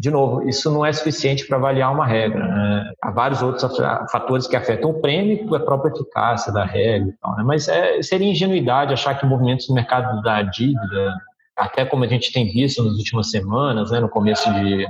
De 0.00 0.10
novo, 0.10 0.48
isso 0.48 0.72
não 0.72 0.84
é 0.84 0.90
suficiente 0.94 1.46
para 1.46 1.58
avaliar 1.58 1.92
uma 1.92 2.06
regra. 2.06 2.42
Né? 2.42 2.92
Há 3.02 3.10
vários 3.10 3.42
outros 3.42 3.76
fatores 4.10 4.46
que 4.46 4.56
afetam 4.56 4.88
o 4.88 4.94
prêmio, 4.98 5.54
a 5.54 5.60
própria 5.60 5.92
eficácia 5.92 6.50
da 6.50 6.64
regra. 6.64 7.12
Tal, 7.20 7.36
né? 7.36 7.42
Mas 7.44 7.68
é, 7.68 8.00
seria 8.00 8.26
ingenuidade 8.26 8.94
achar 8.94 9.18
que 9.18 9.26
movimentos 9.26 9.68
no 9.68 9.74
mercado 9.74 10.22
da 10.22 10.40
dívida 10.40 11.14
até 11.56 11.84
como 11.84 12.04
a 12.04 12.08
gente 12.08 12.32
tem 12.32 12.50
visto 12.50 12.82
nas 12.82 12.94
últimas 12.94 13.30
semanas, 13.30 13.90
né, 13.90 14.00
no 14.00 14.08
começo 14.08 14.50
de 14.54 14.86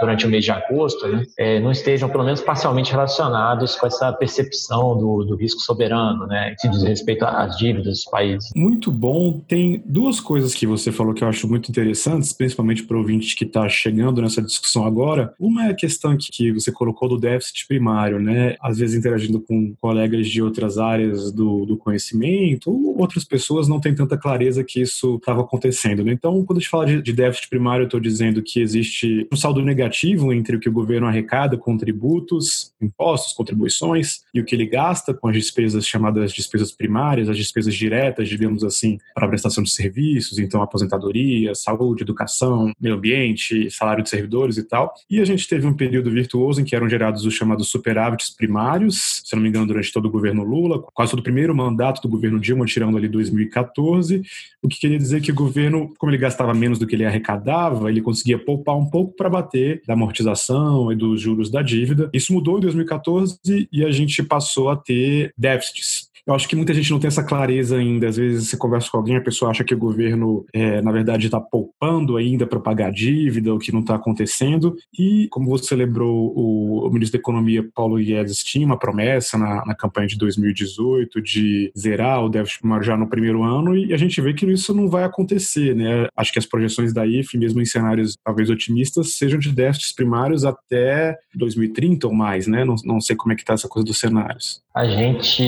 durante 0.00 0.26
o 0.26 0.28
mês 0.28 0.44
de 0.44 0.52
agosto, 0.52 1.08
né, 1.08 1.24
é, 1.36 1.58
não 1.58 1.72
estejam 1.72 2.08
pelo 2.08 2.22
menos 2.22 2.40
parcialmente 2.40 2.92
relacionados 2.92 3.74
com 3.74 3.84
essa 3.84 4.12
percepção 4.12 4.96
do, 4.96 5.24
do 5.24 5.34
risco 5.34 5.60
soberano, 5.60 6.24
né, 6.24 6.54
que 6.60 6.68
diz 6.68 6.84
respeito 6.84 7.24
às 7.24 7.56
dívidas 7.56 7.86
dos 7.86 8.04
países. 8.04 8.48
Muito 8.54 8.92
bom. 8.92 9.40
Tem 9.40 9.82
duas 9.84 10.20
coisas 10.20 10.54
que 10.54 10.68
você 10.68 10.92
falou 10.92 11.12
que 11.12 11.24
eu 11.24 11.28
acho 11.28 11.48
muito 11.48 11.68
interessantes, 11.68 12.32
principalmente 12.32 12.84
para 12.84 12.96
o 12.96 13.00
ouvinte 13.00 13.34
que 13.34 13.44
está 13.44 13.68
chegando 13.68 14.22
nessa 14.22 14.40
discussão 14.40 14.86
agora. 14.86 15.34
Uma 15.36 15.66
é 15.66 15.70
a 15.70 15.74
questão 15.74 16.16
que, 16.16 16.30
que 16.30 16.52
você 16.52 16.70
colocou 16.70 17.08
do 17.08 17.18
déficit 17.18 17.66
primário, 17.66 18.20
né, 18.20 18.54
às 18.60 18.78
vezes 18.78 18.96
interagindo 18.96 19.40
com 19.40 19.74
colegas 19.80 20.28
de 20.28 20.40
outras 20.40 20.78
áreas 20.78 21.32
do, 21.32 21.66
do 21.66 21.76
conhecimento, 21.76 22.70
outras 22.96 23.24
pessoas 23.24 23.66
não 23.66 23.80
têm 23.80 23.96
tanta 23.96 24.16
clareza 24.16 24.62
que 24.62 24.80
isso 24.80 25.16
estava 25.16 25.40
acontecendo 25.40 25.77
acontecendo. 25.78 26.04
Né? 26.04 26.12
Então, 26.12 26.44
quando 26.44 26.58
a 26.58 26.60
gente 26.60 26.70
fala 26.70 26.86
de, 26.86 27.00
de 27.00 27.12
déficit 27.12 27.48
primário, 27.48 27.84
eu 27.84 27.86
estou 27.86 28.00
dizendo 28.00 28.42
que 28.42 28.60
existe 28.60 29.26
um 29.32 29.36
saldo 29.36 29.62
negativo 29.62 30.32
entre 30.32 30.56
o 30.56 30.60
que 30.60 30.68
o 30.68 30.72
governo 30.72 31.06
arrecada 31.06 31.56
com 31.56 31.76
tributos, 31.76 32.72
impostos, 32.80 33.32
contribuições 33.32 34.22
e 34.34 34.40
o 34.40 34.44
que 34.44 34.54
ele 34.54 34.66
gasta 34.66 35.14
com 35.14 35.28
as 35.28 35.34
despesas 35.34 35.86
chamadas 35.86 36.32
despesas 36.32 36.72
primárias, 36.72 37.28
as 37.28 37.36
despesas 37.36 37.74
diretas, 37.74 38.28
digamos 38.28 38.64
assim, 38.64 38.98
para 39.14 39.26
a 39.26 39.28
prestação 39.28 39.62
de 39.62 39.70
serviços, 39.70 40.38
então 40.38 40.62
aposentadoria, 40.62 41.54
saúde, 41.54 42.02
educação, 42.02 42.72
meio 42.80 42.96
ambiente, 42.96 43.70
salário 43.70 44.02
de 44.02 44.10
servidores 44.10 44.56
e 44.56 44.62
tal. 44.62 44.92
E 45.08 45.20
a 45.20 45.24
gente 45.24 45.48
teve 45.48 45.66
um 45.66 45.74
período 45.74 46.10
virtuoso 46.10 46.60
em 46.60 46.64
que 46.64 46.74
eram 46.74 46.88
gerados 46.88 47.24
os 47.24 47.34
chamados 47.34 47.68
superávites 47.68 48.30
primários, 48.30 49.22
se 49.24 49.34
não 49.34 49.42
me 49.42 49.48
engano, 49.48 49.66
durante 49.66 49.92
todo 49.92 50.06
o 50.06 50.10
governo 50.10 50.42
Lula, 50.42 50.82
quase 50.94 51.10
todo 51.10 51.20
o 51.20 51.22
primeiro 51.22 51.54
mandato 51.54 52.00
do 52.02 52.08
governo 52.08 52.38
Dilma, 52.38 52.64
tirando 52.64 52.96
ali 52.96 53.08
2014, 53.08 54.22
o 54.62 54.68
que 54.68 54.80
queria 54.80 54.98
dizer 54.98 55.20
que 55.20 55.30
o 55.30 55.34
governo, 55.34 55.67
como 55.70 56.10
ele 56.10 56.18
gastava 56.18 56.54
menos 56.54 56.78
do 56.78 56.86
que 56.86 56.94
ele 56.94 57.04
arrecadava, 57.04 57.90
ele 57.90 58.00
conseguia 58.00 58.38
poupar 58.38 58.76
um 58.76 58.86
pouco 58.86 59.14
para 59.14 59.28
bater 59.28 59.82
da 59.86 59.94
amortização 59.94 60.92
e 60.92 60.96
dos 60.96 61.20
juros 61.20 61.50
da 61.50 61.62
dívida. 61.62 62.10
Isso 62.12 62.32
mudou 62.32 62.58
em 62.58 62.60
2014 62.60 63.68
e 63.72 63.84
a 63.84 63.90
gente 63.90 64.22
passou 64.22 64.70
a 64.70 64.76
ter 64.76 65.32
déficits 65.36 66.08
eu 66.28 66.34
acho 66.34 66.46
que 66.46 66.54
muita 66.54 66.74
gente 66.74 66.90
não 66.90 67.00
tem 67.00 67.08
essa 67.08 67.24
clareza 67.24 67.78
ainda. 67.78 68.06
Às 68.06 68.18
vezes 68.18 68.48
você 68.48 68.56
conversa 68.58 68.90
com 68.90 68.98
alguém, 68.98 69.16
a 69.16 69.20
pessoa 69.20 69.50
acha 69.50 69.64
que 69.64 69.74
o 69.74 69.78
governo, 69.78 70.44
é, 70.52 70.82
na 70.82 70.92
verdade, 70.92 71.24
está 71.24 71.40
poupando 71.40 72.18
ainda 72.18 72.46
para 72.46 72.60
pagar 72.60 72.92
dívida, 72.92 73.54
o 73.54 73.58
que 73.58 73.72
não 73.72 73.80
está 73.80 73.94
acontecendo. 73.94 74.76
E, 74.98 75.26
como 75.30 75.48
você 75.48 75.74
lembrou, 75.74 76.30
o, 76.36 76.86
o, 76.86 76.90
ministro 76.92 77.18
da 77.18 77.22
Economia, 77.22 77.66
Paulo 77.74 77.96
Guedes, 77.96 78.44
tinha 78.44 78.66
uma 78.66 78.78
promessa 78.78 79.38
na, 79.38 79.64
na 79.64 79.74
campanha 79.74 80.06
de 80.06 80.18
2018 80.18 81.22
de 81.22 81.72
zerar 81.76 82.22
o 82.22 82.28
déficit 82.28 82.60
primário 82.60 82.84
já 82.84 82.94
no 82.94 83.08
primeiro 83.08 83.42
ano, 83.42 83.74
e 83.74 83.94
a 83.94 83.96
gente 83.96 84.20
vê 84.20 84.34
que 84.34 84.44
isso 84.44 84.74
não 84.74 84.86
vai 84.86 85.04
acontecer. 85.04 85.74
Né? 85.74 86.08
Acho 86.14 86.30
que 86.30 86.38
as 86.38 86.46
projeções 86.46 86.92
da 86.92 87.06
IFE, 87.06 87.38
mesmo 87.38 87.62
em 87.62 87.64
cenários 87.64 88.18
talvez 88.22 88.50
otimistas, 88.50 89.14
sejam 89.14 89.38
de 89.38 89.50
déficits 89.50 89.94
primários 89.94 90.44
até 90.44 91.16
2030 91.34 92.06
ou 92.06 92.12
mais. 92.12 92.46
Né? 92.46 92.66
Não, 92.66 92.74
não 92.84 93.00
sei 93.00 93.16
como 93.16 93.32
é 93.32 93.34
que 93.34 93.40
está 93.40 93.54
essa 93.54 93.66
coisa 93.66 93.86
dos 93.86 93.98
cenários. 93.98 94.60
A 94.78 94.86
gente, 94.86 95.42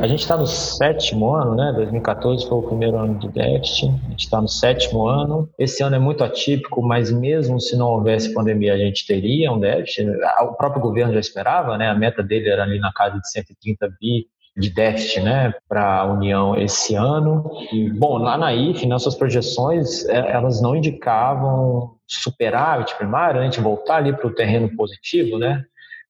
a 0.00 0.08
gente 0.08 0.22
está 0.22 0.36
no 0.36 0.44
sétimo 0.44 1.32
ano, 1.32 1.54
né? 1.54 1.72
2014 1.72 2.48
foi 2.48 2.58
o 2.58 2.62
primeiro 2.62 2.98
ano 2.98 3.16
de 3.16 3.28
déficit, 3.28 3.86
a 3.86 4.10
gente 4.10 4.24
está 4.24 4.40
no 4.40 4.48
sétimo 4.48 5.06
ano. 5.06 5.48
Esse 5.56 5.84
ano 5.84 5.94
é 5.94 6.00
muito 6.00 6.24
atípico, 6.24 6.82
mas 6.82 7.08
mesmo 7.08 7.60
se 7.60 7.76
não 7.76 7.86
houvesse 7.86 8.34
pandemia, 8.34 8.74
a 8.74 8.76
gente 8.76 9.06
teria 9.06 9.52
um 9.52 9.60
déficit. 9.60 10.10
O 10.40 10.54
próprio 10.54 10.82
governo 10.82 11.12
já 11.12 11.20
esperava, 11.20 11.78
né? 11.78 11.90
A 11.90 11.94
meta 11.94 12.24
dele 12.24 12.48
era 12.48 12.64
ali 12.64 12.80
na 12.80 12.92
casa 12.92 13.20
de 13.20 13.30
130 13.30 13.88
bi 14.00 14.26
de 14.56 14.68
déficit 14.68 15.20
né, 15.20 15.54
para 15.68 16.00
a 16.00 16.12
União 16.12 16.56
esse 16.56 16.96
ano. 16.96 17.48
E, 17.72 17.88
bom, 17.88 18.18
lá 18.18 18.36
na 18.36 18.52
IFE, 18.52 18.84
nossas 18.86 19.14
projeções, 19.14 20.04
é, 20.06 20.32
elas 20.32 20.60
não 20.60 20.74
indicavam 20.74 21.94
superávit 22.04 22.96
primário, 22.96 23.36
né, 23.36 23.46
a 23.46 23.48
gente 23.48 23.60
voltar 23.60 23.98
ali 23.98 24.12
para 24.12 24.26
o 24.26 24.34
terreno 24.34 24.74
positivo, 24.76 25.38
né, 25.38 25.64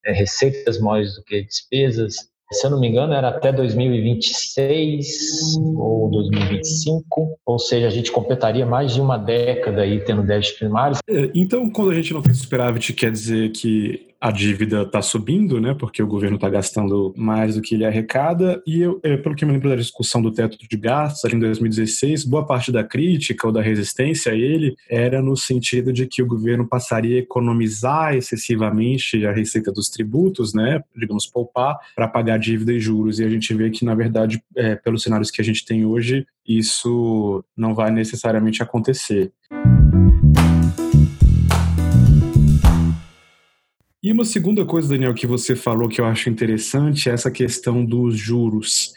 é, 0.07 0.12
receitas 0.12 0.81
maiores 0.81 1.14
do 1.14 1.23
que 1.23 1.45
despesas, 1.45 2.32
se 2.52 2.66
eu 2.66 2.71
não 2.71 2.80
me 2.80 2.88
engano, 2.88 3.12
era 3.12 3.28
até 3.28 3.52
2026 3.52 5.06
ou 5.76 6.11
2025, 6.11 7.38
ou 7.44 7.59
seja, 7.59 7.87
a 7.87 7.90
gente 7.90 8.12
completaria 8.12 8.66
mais 8.66 8.94
de 8.94 9.00
uma 9.00 9.16
década 9.16 9.82
aí 9.82 10.00
tendo 10.04 10.23
déficit 10.23 10.59
primário. 10.59 10.99
É, 11.09 11.30
então, 11.35 11.68
quando 11.71 11.90
a 11.90 11.94
gente 11.94 12.12
não 12.12 12.23
tem 12.23 12.35
superávit, 12.35 12.92
quer 12.92 13.11
dizer 13.11 13.50
que 13.50 14.12
a 14.23 14.31
dívida 14.31 14.83
está 14.83 15.02
subindo, 15.02 15.61
né, 15.61 15.75
porque 15.75 16.00
o 16.00 16.07
governo 16.07 16.37
está 16.37 16.49
gastando 16.49 17.12
mais 17.17 17.57
do 17.57 17.61
que 17.61 17.75
ele 17.75 17.85
arrecada, 17.85 18.62
e 18.64 18.81
eu, 18.81 19.00
é, 19.02 19.17
pelo 19.17 19.35
que 19.35 19.43
eu 19.43 19.49
me 19.49 19.55
lembro 19.55 19.69
da 19.69 19.75
discussão 19.75 20.23
do 20.23 20.31
teto 20.31 20.57
de 20.57 20.76
gastos 20.76 21.25
ali 21.25 21.35
em 21.35 21.41
2016, 21.41 22.25
boa 22.25 22.47
parte 22.47 22.71
da 22.71 22.85
crítica 22.85 23.49
ou 23.49 23.52
da 23.52 23.61
resistência 23.61 24.31
a 24.31 24.37
ele 24.37 24.76
era 24.88 25.21
no 25.21 25.37
sentido 25.37 25.93
de 25.93 26.07
que 26.07 26.23
o 26.23 26.26
governo 26.26 26.64
passaria 26.69 27.17
a 27.17 27.19
economizar 27.19 28.14
excessivamente 28.14 29.26
a 29.26 29.33
receita 29.33 29.73
dos 29.73 29.88
tributos, 29.88 30.55
né, 30.55 30.81
digamos, 30.97 31.26
poupar, 31.26 31.76
para 31.97 32.07
pagar 32.07 32.38
dívida 32.38 32.73
e 32.73 32.79
juros, 32.79 33.19
e 33.19 33.25
a 33.25 33.29
gente 33.29 33.52
vê 33.52 33.71
que, 33.71 33.85
na 33.85 33.97
verdade, 33.97 34.41
é, 34.55 34.76
pelos 34.76 35.02
cenários 35.02 35.33
que 35.33 35.41
a 35.41 35.45
gente 35.45 35.64
tem 35.64 35.85
hoje, 35.85 36.25
isso 36.47 37.45
não 37.57 37.75
vai 37.75 37.91
necessariamente 37.91 38.62
acontecer. 38.62 39.33
E 44.04 44.11
uma 44.11 44.25
segunda 44.25 44.64
coisa, 44.64 44.88
Daniel, 44.88 45.14
que 45.14 45.28
você 45.28 45.54
falou 45.54 45.88
que 45.88 46.00
eu 46.00 46.04
acho 46.04 46.28
interessante 46.28 47.09
é 47.09 47.12
essa 47.12 47.30
questão 47.30 47.85
dos 47.85 48.18
juros. 48.18 48.92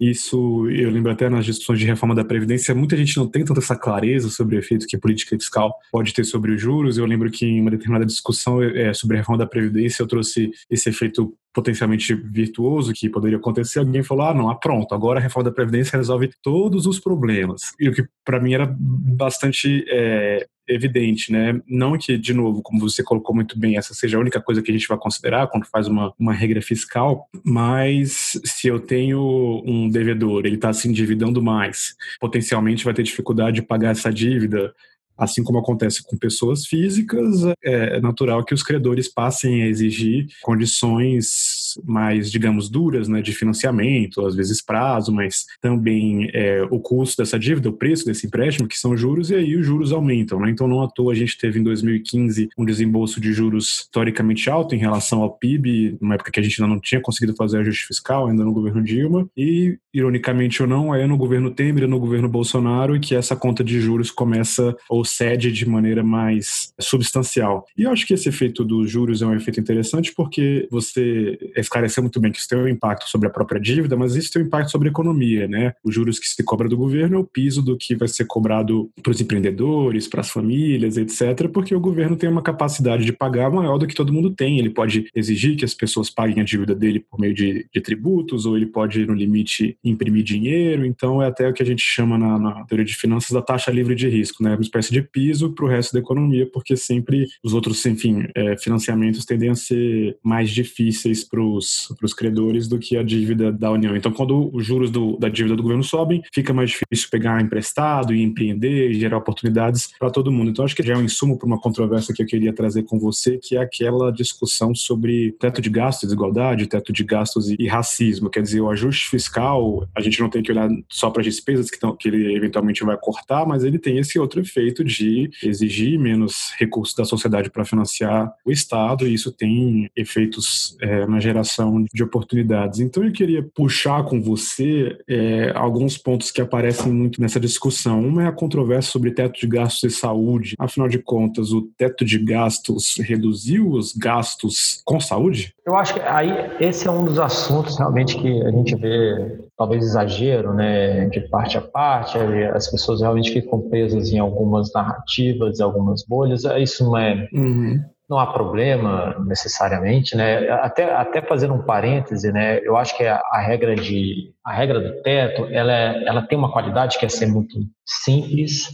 Isso, 0.00 0.66
eu 0.70 0.90
lembro 0.90 1.12
até 1.12 1.28
nas 1.28 1.44
discussões 1.44 1.78
de 1.78 1.84
reforma 1.84 2.14
da 2.14 2.24
Previdência, 2.24 2.74
muita 2.74 2.96
gente 2.96 3.18
não 3.18 3.28
tem 3.28 3.44
tanta 3.44 3.60
essa 3.60 3.76
clareza 3.76 4.30
sobre 4.30 4.56
o 4.56 4.58
efeito 4.58 4.86
que 4.86 4.96
a 4.96 4.98
política 4.98 5.36
fiscal 5.36 5.74
pode 5.92 6.14
ter 6.14 6.24
sobre 6.24 6.52
os 6.52 6.60
juros. 6.62 6.96
Eu 6.96 7.04
lembro 7.04 7.30
que 7.30 7.44
em 7.44 7.60
uma 7.60 7.70
determinada 7.70 8.06
discussão 8.06 8.62
é, 8.62 8.94
sobre 8.94 9.18
a 9.18 9.20
reforma 9.20 9.44
da 9.44 9.46
Previdência 9.46 10.02
eu 10.02 10.06
trouxe 10.06 10.50
esse 10.70 10.88
efeito 10.88 11.36
potencialmente 11.52 12.14
virtuoso 12.14 12.94
que 12.94 13.10
poderia 13.10 13.36
acontecer, 13.36 13.78
alguém 13.78 14.02
falou: 14.02 14.26
ah, 14.26 14.34
não, 14.34 14.48
ah, 14.48 14.54
pronto, 14.54 14.94
agora 14.94 15.18
a 15.18 15.22
reforma 15.22 15.50
da 15.50 15.54
Previdência 15.54 15.98
resolve 15.98 16.30
todos 16.42 16.86
os 16.86 16.98
problemas. 16.98 17.74
E 17.78 17.90
o 17.90 17.92
que 17.92 18.06
para 18.24 18.40
mim 18.40 18.54
era 18.54 18.74
bastante 18.78 19.84
é, 19.88 20.46
evidente, 20.68 21.32
né? 21.32 21.60
Não 21.66 21.96
que, 21.96 22.16
de 22.18 22.34
novo, 22.34 22.62
como 22.62 22.80
você 22.80 23.02
colocou 23.02 23.34
muito 23.34 23.58
bem, 23.58 23.76
essa 23.76 23.94
seja 23.94 24.16
a 24.16 24.20
única 24.20 24.40
coisa 24.40 24.62
que 24.62 24.70
a 24.70 24.74
gente 24.74 24.88
vai 24.88 24.98
considerar 24.98 25.46
quando 25.48 25.66
faz 25.66 25.88
uma, 25.88 26.12
uma 26.18 26.32
regra 26.32 26.60
fiscal, 26.60 27.28
mas 27.44 28.40
se 28.44 28.68
eu 28.68 28.80
tenho 28.80 29.62
um 29.64 29.88
devedor, 29.88 30.44
ele 30.44 30.56
está 30.56 30.72
se 30.72 30.88
endividando 30.88 31.42
mais, 31.42 31.94
potencialmente 32.20 32.84
vai 32.84 32.94
ter 32.94 33.02
dificuldade 33.02 33.56
de 33.56 33.62
pagar 33.62 33.90
essa 33.90 34.12
dívida, 34.12 34.74
Assim 35.16 35.42
como 35.42 35.58
acontece 35.58 36.02
com 36.02 36.16
pessoas 36.16 36.66
físicas, 36.66 37.42
é 37.64 38.00
natural 38.00 38.44
que 38.44 38.54
os 38.54 38.62
credores 38.62 39.08
passem 39.12 39.62
a 39.62 39.66
exigir 39.66 40.26
condições 40.42 41.74
mais, 41.84 42.30
digamos, 42.30 42.68
duras, 42.68 43.08
né, 43.08 43.20
de 43.20 43.32
financiamento, 43.32 44.24
às 44.26 44.34
vezes 44.34 44.62
prazo, 44.62 45.12
mas 45.12 45.44
também 45.60 46.30
é, 46.32 46.62
o 46.70 46.80
custo 46.80 47.22
dessa 47.22 47.38
dívida, 47.38 47.68
o 47.68 47.72
preço 47.72 48.04
desse 48.04 48.26
empréstimo, 48.26 48.68
que 48.68 48.78
são 48.78 48.96
juros, 48.96 49.30
e 49.30 49.34
aí 49.34 49.56
os 49.56 49.66
juros 49.66 49.92
aumentam. 49.92 50.40
Né? 50.40 50.50
Então, 50.50 50.68
não 50.68 50.82
à 50.82 50.88
toa, 50.88 51.12
a 51.12 51.16
gente 51.16 51.38
teve 51.38 51.58
em 51.58 51.62
2015 51.62 52.48
um 52.56 52.64
desembolso 52.64 53.20
de 53.20 53.32
juros 53.32 53.82
historicamente 53.82 54.48
alto 54.50 54.74
em 54.74 54.78
relação 54.78 55.22
ao 55.22 55.30
PIB, 55.30 55.96
numa 56.00 56.14
época 56.14 56.30
que 56.30 56.40
a 56.40 56.42
gente 56.42 56.60
ainda 56.60 56.72
não 56.72 56.80
tinha 56.80 57.00
conseguido 57.00 57.34
fazer 57.36 57.58
ajuste 57.58 57.86
fiscal, 57.86 58.26
ainda 58.26 58.44
no 58.44 58.52
governo 58.52 58.82
Dilma, 58.82 59.28
e, 59.36 59.78
ironicamente 59.92 60.62
ou 60.62 60.68
não, 60.68 60.94
é 60.94 61.06
no 61.06 61.16
governo 61.16 61.50
Temer 61.50 61.84
e 61.84 61.86
no 61.86 61.98
governo 61.98 62.28
Bolsonaro 62.28 62.98
que 63.00 63.14
essa 63.14 63.36
conta 63.36 63.62
de 63.62 63.80
juros 63.80 64.10
começa 64.10 64.76
ou 64.88 65.04
cede 65.06 65.50
de 65.52 65.66
maneira 65.66 66.02
mais 66.02 66.72
substancial. 66.80 67.66
E 67.76 67.84
eu 67.84 67.90
acho 67.90 68.06
que 68.06 68.14
esse 68.14 68.28
efeito 68.28 68.64
dos 68.64 68.90
juros 68.90 69.22
é 69.22 69.26
um 69.26 69.34
efeito 69.34 69.60
interessante 69.60 70.12
porque 70.14 70.68
você 70.70 71.38
esclareceu 71.56 72.02
muito 72.02 72.20
bem 72.20 72.32
que 72.32 72.38
isso 72.38 72.48
tem 72.48 72.58
um 72.58 72.68
impacto 72.68 73.08
sobre 73.08 73.28
a 73.28 73.30
própria 73.30 73.60
dívida, 73.60 73.96
mas 73.96 74.14
isso 74.14 74.32
tem 74.32 74.42
um 74.42 74.46
impacto 74.46 74.70
sobre 74.70 74.88
a 74.88 74.90
economia, 74.90 75.46
né? 75.48 75.74
Os 75.84 75.94
juros 75.94 76.18
que 76.18 76.28
se 76.28 76.42
cobra 76.42 76.68
do 76.68 76.76
governo 76.76 77.16
é 77.16 77.18
o 77.18 77.24
piso 77.24 77.62
do 77.62 77.76
que 77.76 77.94
vai 77.94 78.08
ser 78.08 78.26
cobrado 78.26 78.90
para 79.02 79.10
os 79.10 79.20
empreendedores, 79.20 80.08
para 80.08 80.20
as 80.20 80.30
famílias, 80.30 80.96
etc., 80.96 81.48
porque 81.52 81.74
o 81.74 81.80
governo 81.80 82.16
tem 82.16 82.28
uma 82.28 82.42
capacidade 82.42 83.04
de 83.04 83.12
pagar 83.12 83.50
maior 83.50 83.78
do 83.78 83.86
que 83.86 83.94
todo 83.94 84.12
mundo 84.12 84.30
tem. 84.30 84.58
Ele 84.58 84.70
pode 84.70 85.08
exigir 85.14 85.56
que 85.56 85.64
as 85.64 85.74
pessoas 85.74 86.10
paguem 86.10 86.40
a 86.40 86.44
dívida 86.44 86.74
dele 86.74 87.00
por 87.00 87.18
meio 87.20 87.34
de, 87.34 87.66
de 87.72 87.80
tributos, 87.80 88.46
ou 88.46 88.56
ele 88.56 88.66
pode, 88.66 89.04
no 89.06 89.14
limite, 89.14 89.76
imprimir 89.84 90.24
dinheiro. 90.24 90.84
Então, 90.84 91.22
é 91.22 91.26
até 91.26 91.48
o 91.48 91.52
que 91.52 91.62
a 91.62 91.66
gente 91.66 91.82
chama 91.82 92.18
na, 92.18 92.38
na 92.38 92.64
teoria 92.64 92.84
de 92.84 92.94
finanças 92.94 93.30
da 93.30 93.42
taxa 93.42 93.70
livre 93.70 93.94
de 93.94 94.08
risco, 94.08 94.42
né? 94.42 94.50
Uma 94.54 94.62
espécie 94.62 94.92
de 94.92 94.95
piso 95.02 95.52
para 95.52 95.64
o 95.64 95.68
resto 95.68 95.92
da 95.92 96.00
economia, 96.00 96.48
porque 96.52 96.76
sempre 96.76 97.26
os 97.42 97.54
outros, 97.54 97.84
enfim, 97.86 98.26
é, 98.34 98.56
financiamentos 98.56 99.24
tendem 99.24 99.50
a 99.50 99.54
ser 99.54 100.16
mais 100.22 100.50
difíceis 100.50 101.24
para 101.24 101.36
para 101.36 102.06
os 102.06 102.14
credores 102.14 102.66
do 102.66 102.78
que 102.78 102.96
a 102.96 103.02
dívida 103.02 103.52
da 103.52 103.70
União. 103.70 103.96
Então, 103.96 104.10
quando 104.10 104.50
os 104.54 104.64
juros 104.64 104.90
do, 104.90 105.16
da 105.18 105.28
dívida 105.28 105.54
do 105.54 105.62
governo 105.62 105.84
sobem, 105.84 106.22
fica 106.32 106.52
mais 106.52 106.70
difícil 106.70 107.08
pegar 107.10 107.40
emprestado 107.40 108.14
e 108.14 108.22
empreender 108.22 108.90
e 108.90 108.94
gerar 108.94 109.18
oportunidades 109.18 109.90
para 109.98 110.10
todo 110.10 110.32
mundo. 110.32 110.50
Então, 110.50 110.64
acho 110.64 110.74
que 110.74 110.82
já 110.82 110.94
é 110.94 110.96
um 110.96 111.04
insumo 111.04 111.38
para 111.38 111.46
uma 111.46 111.60
controvérsia 111.60 112.14
que 112.14 112.22
eu 112.22 112.26
queria 112.26 112.52
trazer 112.52 112.84
com 112.84 112.98
você, 112.98 113.38
que 113.38 113.56
é 113.56 113.60
aquela 113.60 114.10
discussão 114.10 114.74
sobre 114.74 115.32
teto 115.38 115.60
de 115.60 115.70
gastos, 115.70 116.08
desigualdade, 116.08 116.66
teto 116.66 116.92
de 116.92 117.04
gastos 117.04 117.50
e, 117.50 117.56
e 117.58 117.66
racismo. 117.66 118.30
Quer 118.30 118.42
dizer, 118.42 118.60
o 118.60 118.70
ajuste 118.70 119.10
fiscal, 119.10 119.86
a 119.94 120.00
gente 120.00 120.20
não 120.20 120.30
tem 120.30 120.42
que 120.42 120.50
olhar 120.50 120.68
só 120.88 121.10
para 121.10 121.20
as 121.20 121.26
despesas 121.26 121.70
que, 121.70 121.78
tão, 121.78 121.94
que 121.94 122.08
ele 122.08 122.34
eventualmente 122.34 122.84
vai 122.84 122.96
cortar, 122.96 123.46
mas 123.46 123.62
ele 123.62 123.78
tem 123.78 123.98
esse 123.98 124.18
outro 124.18 124.40
efeito 124.40 124.82
de 124.86 125.30
exigir 125.42 125.98
menos 125.98 126.52
recursos 126.58 126.94
da 126.94 127.04
sociedade 127.04 127.50
para 127.50 127.64
financiar 127.64 128.32
o 128.44 128.50
Estado, 128.50 129.06
e 129.06 129.14
isso 129.14 129.32
tem 129.32 129.90
efeitos 129.96 130.76
é, 130.80 131.06
na 131.06 131.20
geração 131.20 131.84
de 131.92 132.02
oportunidades. 132.02 132.80
Então 132.80 133.04
eu 133.04 133.12
queria 133.12 133.42
puxar 133.42 134.04
com 134.04 134.20
você 134.20 134.96
é, 135.08 135.52
alguns 135.54 135.98
pontos 135.98 136.30
que 136.30 136.40
aparecem 136.40 136.92
muito 136.92 137.20
nessa 137.20 137.40
discussão. 137.40 138.06
Uma 138.06 138.24
é 138.24 138.26
a 138.26 138.32
controvérsia 138.32 138.92
sobre 138.92 139.10
teto 139.10 139.38
de 139.40 139.46
gastos 139.46 139.92
e 139.92 139.96
saúde. 139.96 140.54
Afinal 140.58 140.88
de 140.88 140.98
contas, 140.98 141.52
o 141.52 141.62
teto 141.62 142.04
de 142.04 142.18
gastos 142.18 142.94
reduziu 142.98 143.70
os 143.70 143.92
gastos 143.92 144.80
com 144.84 145.00
saúde? 145.00 145.55
Eu 145.66 145.74
acho 145.74 145.94
que 145.94 146.00
aí 146.00 146.30
esse 146.60 146.86
é 146.86 146.90
um 146.90 147.04
dos 147.04 147.18
assuntos 147.18 147.76
realmente 147.76 148.16
que 148.16 148.42
a 148.42 148.50
gente 148.50 148.76
vê 148.76 149.48
talvez 149.56 149.84
exagero, 149.84 150.54
né, 150.54 151.06
de 151.08 151.20
parte 151.28 151.58
a 151.58 151.60
parte, 151.60 152.16
as 152.54 152.70
pessoas 152.70 153.00
realmente 153.00 153.32
ficam 153.32 153.68
presas 153.68 154.12
em 154.12 154.18
algumas 154.18 154.72
narrativas, 154.72 155.58
em 155.58 155.62
algumas 155.62 156.04
bolhas. 156.06 156.44
Isso 156.44 156.84
não 156.84 156.96
é 156.96 157.28
uhum 157.32 157.80
não 158.08 158.18
há 158.18 158.26
problema 158.26 159.16
necessariamente, 159.26 160.16
né? 160.16 160.48
Até, 160.50 160.94
até 160.94 161.20
fazendo 161.20 161.54
um 161.54 161.62
parêntese, 161.62 162.30
né? 162.32 162.60
Eu 162.62 162.76
acho 162.76 162.96
que 162.96 163.04
a, 163.04 163.20
a 163.32 163.40
regra 163.40 163.74
de 163.74 164.32
a 164.44 164.52
regra 164.52 164.80
do 164.80 165.02
teto, 165.02 165.46
ela, 165.50 165.72
é, 165.72 166.04
ela 166.06 166.22
tem 166.22 166.38
uma 166.38 166.52
qualidade 166.52 166.98
que 166.98 167.04
é 167.04 167.08
ser 167.08 167.26
muito 167.26 167.58
simples. 167.84 168.68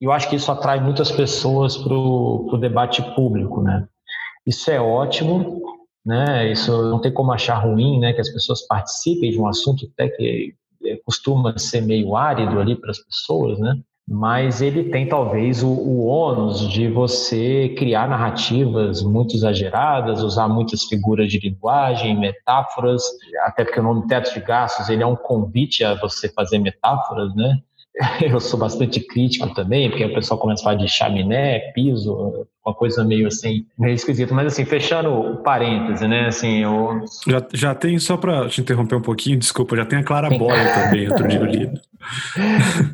E 0.00 0.04
eu 0.04 0.12
acho 0.12 0.28
que 0.28 0.36
isso 0.36 0.52
atrai 0.52 0.80
muitas 0.80 1.10
pessoas 1.10 1.78
para 1.78 1.94
o 1.94 2.58
debate 2.60 3.02
público, 3.14 3.62
né? 3.62 3.86
Isso 4.46 4.70
é 4.70 4.78
ótimo, 4.78 5.62
né? 6.04 6.50
Isso 6.50 6.70
não 6.90 7.00
tem 7.00 7.12
como 7.12 7.32
achar 7.32 7.56
ruim, 7.56 7.98
né? 7.98 8.12
Que 8.12 8.20
as 8.20 8.30
pessoas 8.30 8.66
participem 8.66 9.30
de 9.30 9.38
um 9.38 9.46
assunto 9.46 9.86
até 9.92 10.08
que 10.08 10.54
costuma 11.04 11.56
ser 11.58 11.80
meio 11.80 12.14
árido 12.14 12.60
ali 12.60 12.76
para 12.76 12.90
as 12.90 12.98
pessoas, 12.98 13.58
né? 13.58 13.80
mas 14.06 14.60
ele 14.60 14.90
tem 14.90 15.08
talvez 15.08 15.62
o, 15.62 15.68
o 15.68 16.04
ônus 16.06 16.68
de 16.68 16.88
você 16.88 17.70
criar 17.70 18.08
narrativas 18.08 19.02
muito 19.02 19.34
exageradas, 19.34 20.22
usar 20.22 20.46
muitas 20.46 20.84
figuras 20.84 21.30
de 21.30 21.38
linguagem, 21.38 22.18
metáforas, 22.18 23.02
até 23.44 23.64
porque 23.64 23.80
o 23.80 23.82
nome 23.82 24.06
teto 24.06 24.32
de 24.34 24.40
gastos 24.40 24.90
ele 24.90 25.02
é 25.02 25.06
um 25.06 25.16
convite 25.16 25.82
a 25.82 25.94
você 25.94 26.28
fazer 26.28 26.58
metáforas, 26.58 27.34
né? 27.34 27.58
Eu 28.22 28.40
sou 28.40 28.58
bastante 28.58 29.00
crítico 29.00 29.52
também, 29.54 29.88
porque 29.88 30.04
o 30.04 30.14
pessoal 30.14 30.38
começa 30.38 30.62
a 30.62 30.64
falar 30.64 30.76
de 30.76 30.88
chaminé, 30.88 31.60
piso, 31.72 32.46
uma 32.64 32.74
coisa 32.74 33.04
meio 33.04 33.28
assim, 33.28 33.66
meio 33.78 33.94
esquisita. 33.94 34.34
Mas 34.34 34.46
assim, 34.48 34.64
fechando 34.64 35.10
o 35.10 35.36
parêntese, 35.36 36.08
né? 36.08 36.26
Assim, 36.26 36.62
eu... 36.62 37.04
já, 37.26 37.46
já 37.52 37.74
tem, 37.74 37.98
só 37.98 38.16
para 38.16 38.48
te 38.48 38.60
interromper 38.60 38.96
um 38.96 39.02
pouquinho, 39.02 39.38
desculpa, 39.38 39.76
já 39.76 39.84
tem 39.84 40.00
a 40.00 40.04
Clara 40.04 40.28
Boia 40.30 40.72
também, 40.72 41.08
outro 41.08 41.28
dia 41.28 41.40
lido. 41.40 41.80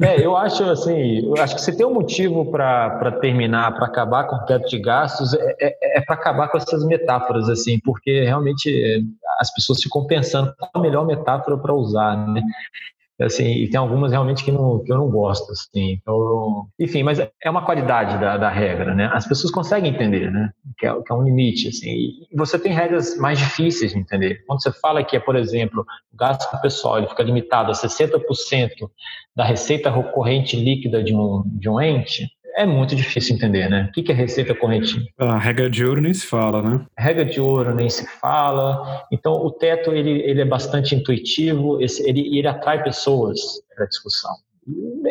É, 0.01 0.25
eu 0.25 0.37
acho 0.37 0.63
assim, 0.63 1.27
eu 1.27 1.35
acho 1.43 1.57
que 1.57 1.61
se 1.61 1.77
tem 1.77 1.85
um 1.85 1.93
motivo 1.93 2.49
para 2.49 3.11
terminar, 3.21 3.75
para 3.75 3.87
acabar 3.87 4.23
com 4.23 4.37
o 4.37 4.45
teto 4.45 4.69
de 4.69 4.79
gastos, 4.79 5.35
é, 5.35 5.57
é, 5.61 5.99
é 5.99 6.01
para 6.01 6.15
acabar 6.15 6.47
com 6.47 6.57
essas 6.57 6.85
metáforas, 6.87 7.49
assim, 7.49 7.81
porque 7.81 8.23
realmente 8.23 9.05
as 9.41 9.53
pessoas 9.53 9.83
ficam 9.83 10.07
pensando 10.07 10.55
qual 10.57 10.71
a 10.75 10.79
melhor 10.79 11.05
metáfora 11.05 11.59
para 11.59 11.75
usar, 11.75 12.17
né? 12.29 12.41
Assim, 13.21 13.45
e 13.45 13.69
tem 13.69 13.79
algumas 13.79 14.13
realmente 14.13 14.45
que, 14.45 14.51
não, 14.51 14.83
que 14.83 14.93
eu 14.93 14.99
não 14.99 15.11
gosto, 15.11 15.51
assim, 15.53 15.93
então, 15.93 16.67
enfim, 16.79 17.03
mas 17.03 17.19
é 17.19 17.51
uma 17.51 17.65
qualidade 17.65 18.19
da, 18.19 18.37
da 18.37 18.49
regra, 18.49 18.95
né, 18.95 19.11
as 19.13 19.27
pessoas 19.27 19.53
conseguem 19.53 19.93
entender, 19.93 20.31
né, 20.31 20.51
que 20.79 20.87
é, 20.87 20.93
que 20.95 21.13
é 21.13 21.15
um 21.15 21.23
limite, 21.23 21.69
assim, 21.69 21.91
e 21.91 22.37
você 22.37 22.59
tem 22.59 22.73
regras 22.73 23.17
mais 23.19 23.39
difíceis 23.39 23.93
de 23.93 23.99
entender, 23.99 24.45
quando 24.47 24.63
você 24.63 24.73
fala 24.73 25.05
que 25.05 25.17
é, 25.17 25.21
por 25.21 25.37
exemplo, 25.37 25.85
o 26.13 26.17
gasto 26.17 26.61
pessoal, 26.61 26.99
ele 26.99 27.09
fica 27.09 27.23
limitado 27.23 27.71
a 27.71 27.75
60% 27.75 28.21
da 29.35 29.45
receita 29.45 29.91
recorrente 29.91 30.57
líquida 30.57 31.03
de 31.03 31.15
um, 31.15 31.43
de 31.47 31.69
um 31.69 31.81
ente, 31.81 32.29
é 32.57 32.67
muito 32.67 32.95
difícil 32.95 33.37
entender, 33.37 33.69
né? 33.69 33.89
O 33.89 33.93
que 33.93 34.11
é 34.11 34.15
receita 34.15 34.55
corrente? 34.55 35.13
A 35.19 35.39
regra 35.39 35.69
de 35.69 35.85
ouro 35.85 36.01
nem 36.01 36.15
se 36.15 36.27
fala, 36.27 36.63
né? 36.63 36.87
A 36.97 37.03
regra 37.03 37.25
de 37.25 37.41
ouro 37.41 37.75
nem 37.75 37.89
se 37.89 38.07
fala. 38.21 39.05
Então, 39.13 39.33
o 39.33 39.51
teto 39.51 39.93
ele, 39.93 40.23
ele 40.23 40.41
é 40.41 40.45
bastante 40.45 40.95
intuitivo, 40.95 41.79
ele, 41.81 42.39
ele 42.39 42.49
atrai 42.49 42.83
pessoas 42.83 43.41
para 43.75 43.85
a 43.85 43.89
discussão 43.89 44.35